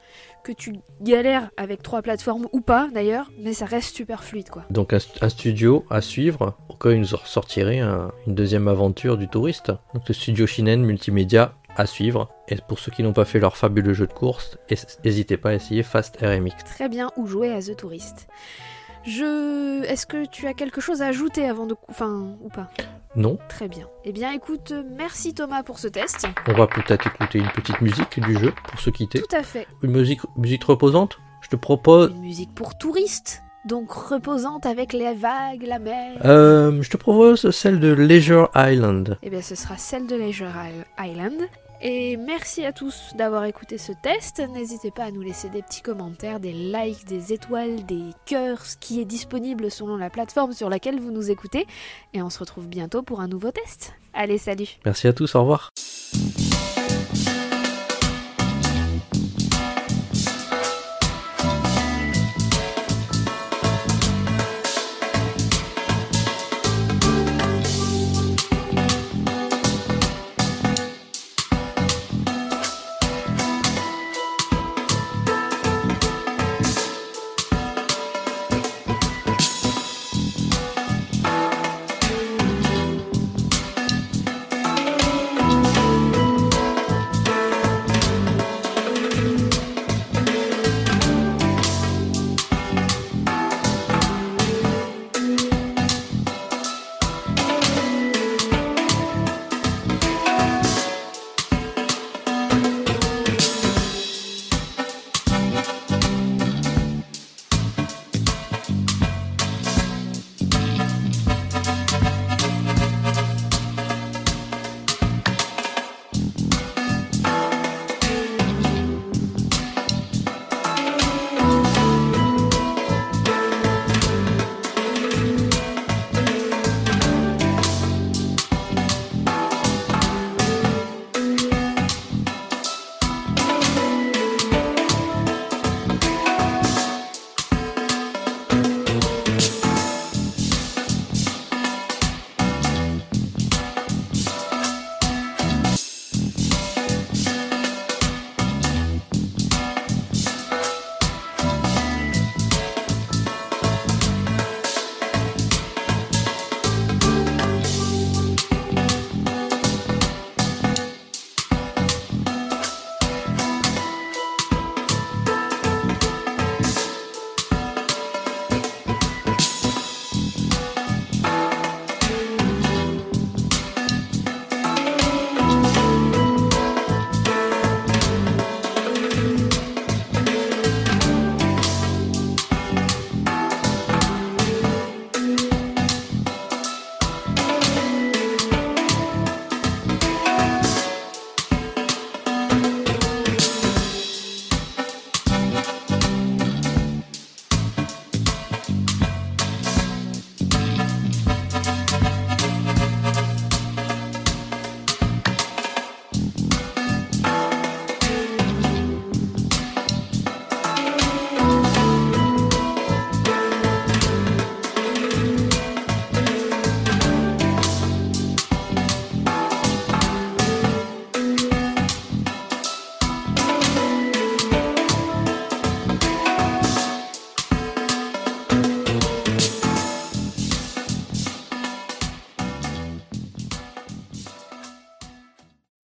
que 0.44 0.52
tu 0.52 0.74
galères 1.00 1.50
avec 1.56 1.82
trois 1.82 2.02
plateformes 2.02 2.48
ou 2.52 2.60
pas 2.60 2.90
d'ailleurs, 2.94 3.32
mais 3.40 3.54
ça 3.54 3.66
reste 3.66 3.96
super 3.96 4.24
fluide. 4.26 4.50
quoi. 4.50 4.66
Donc 4.70 4.92
un, 4.92 4.98
st- 4.98 5.24
un 5.24 5.30
studio 5.30 5.86
à 5.90 6.02
suivre, 6.02 6.58
au 6.68 6.74
cas 6.74 6.90
où 6.90 6.92
il 6.92 7.00
nous 7.00 7.06
sortirait 7.06 7.80
un- 7.80 8.12
une 8.28 8.36
deuxième 8.36 8.68
aventure 8.68 9.18
du 9.18 9.30
touriste. 9.30 9.72
Donc 9.94 10.06
le 10.10 10.14
studio 10.14 10.46
Shinen 10.46 10.84
Multimédia 10.84 11.54
à 11.76 11.86
suivre. 11.86 12.30
Et 12.48 12.58
pour 12.68 12.80
ceux 12.80 12.92
qui 12.92 13.04
n'ont 13.04 13.14
pas 13.14 13.26
fait 13.26 13.40
leur 13.40 13.58
fabuleux 13.58 13.94
jeu 13.94 14.08
de 14.08 14.14
course, 14.14 14.58
n'hésitez 15.04 15.38
pas 15.38 15.50
à 15.50 15.54
essayer 15.54 15.84
Fast 15.84 16.18
RMX. 16.22 16.64
Très 16.66 16.90
bien, 16.90 17.10
ou 17.18 17.28
jouer 17.28 17.52
à 17.52 17.62
The 17.62 17.76
Tourist. 17.76 18.28
Je... 19.06 19.84
Est-ce 19.84 20.06
que 20.06 20.26
tu 20.26 20.48
as 20.48 20.54
quelque 20.54 20.80
chose 20.80 21.02
à 21.02 21.08
ajouter 21.08 21.48
avant 21.48 21.66
de... 21.66 21.76
Enfin, 21.90 22.36
ou 22.42 22.50
pas? 22.50 22.70
Non, 23.16 23.38
Très 23.50 23.68
bien. 23.68 23.88
Eh 24.06 24.12
bien, 24.12 24.32
écoute, 24.32 24.74
merci 24.96 25.34
Thomas 25.34 25.62
pour 25.62 25.78
ce 25.78 25.88
test. 25.88 26.26
on 26.48 26.54
va 26.54 26.68
peut-être 26.68 27.06
écouter 27.08 27.40
une 27.40 27.50
petite 27.50 27.82
musique 27.82 28.20
du 28.20 28.38
jeu 28.40 28.54
pour 28.70 28.80
se 28.80 28.90
quitter. 28.90 29.22
Tout 29.22 29.36
à 29.36 29.44
fait. 29.44 29.68
Une 29.82 29.92
musique, 29.92 30.22
musique 30.38 30.64
reposante? 30.64 31.20
Je 31.42 31.50
te 31.50 31.56
propose... 31.56 32.12
Une 32.12 32.22
musique 32.22 32.56
pour 32.56 32.78
touristes, 32.78 33.44
donc 33.66 33.92
reposante 33.92 34.66
avec 34.66 34.94
les 34.94 35.14
vagues, 35.14 35.64
la 35.64 35.80
mer. 35.80 36.18
Euh, 36.26 36.82
je 36.82 36.90
te 36.90 36.98
propose 36.98 37.52
celle 37.52 37.80
de 37.80 37.92
Leisure 37.92 38.50
Island. 38.56 39.18
Eh 39.22 39.30
bien, 39.30 39.42
ce 39.42 39.56
sera 39.56 39.78
celle 39.78 40.08
de 40.08 40.16
Leisure 40.16 40.48
Island. 40.98 41.42
Et 41.86 42.16
merci 42.16 42.64
à 42.64 42.72
tous 42.72 43.12
d'avoir 43.18 43.44
écouté 43.44 43.78
ce 43.78 43.92
test. 43.92 44.40
N'hésitez 44.40 44.90
pas 44.90 45.04
à 45.04 45.12
nous 45.12 45.22
laisser 45.22 45.50
des 45.50 45.62
petits 45.62 45.82
commentaires, 45.82 46.40
des 46.40 46.54
likes, 46.54 47.04
des 47.06 47.34
étoiles, 47.34 47.86
des 47.86 48.12
cœurs, 48.26 48.66
ce 48.66 48.78
qui 48.78 49.02
est 49.02 49.06
disponible 49.06 49.70
selon 49.70 49.98
la 49.98 50.10
plateforme 50.10 50.54
sur 50.54 50.70
laquelle 50.70 51.02
vous 51.02 51.12
nous 51.12 51.30
écoutez. 51.30 51.68
Et 52.14 52.22
on 52.22 52.30
se 52.30 52.40
retrouve 52.40 52.68
bientôt 52.68 53.04
pour 53.04 53.20
un 53.20 53.28
nouveau 53.28 53.52
test. 53.52 53.94
Allez, 54.14 54.38
salut 54.38 54.70
Merci 54.86 55.10
à 55.10 55.14
tous, 55.14 55.36
au 55.36 55.42
revoir. 55.42 55.72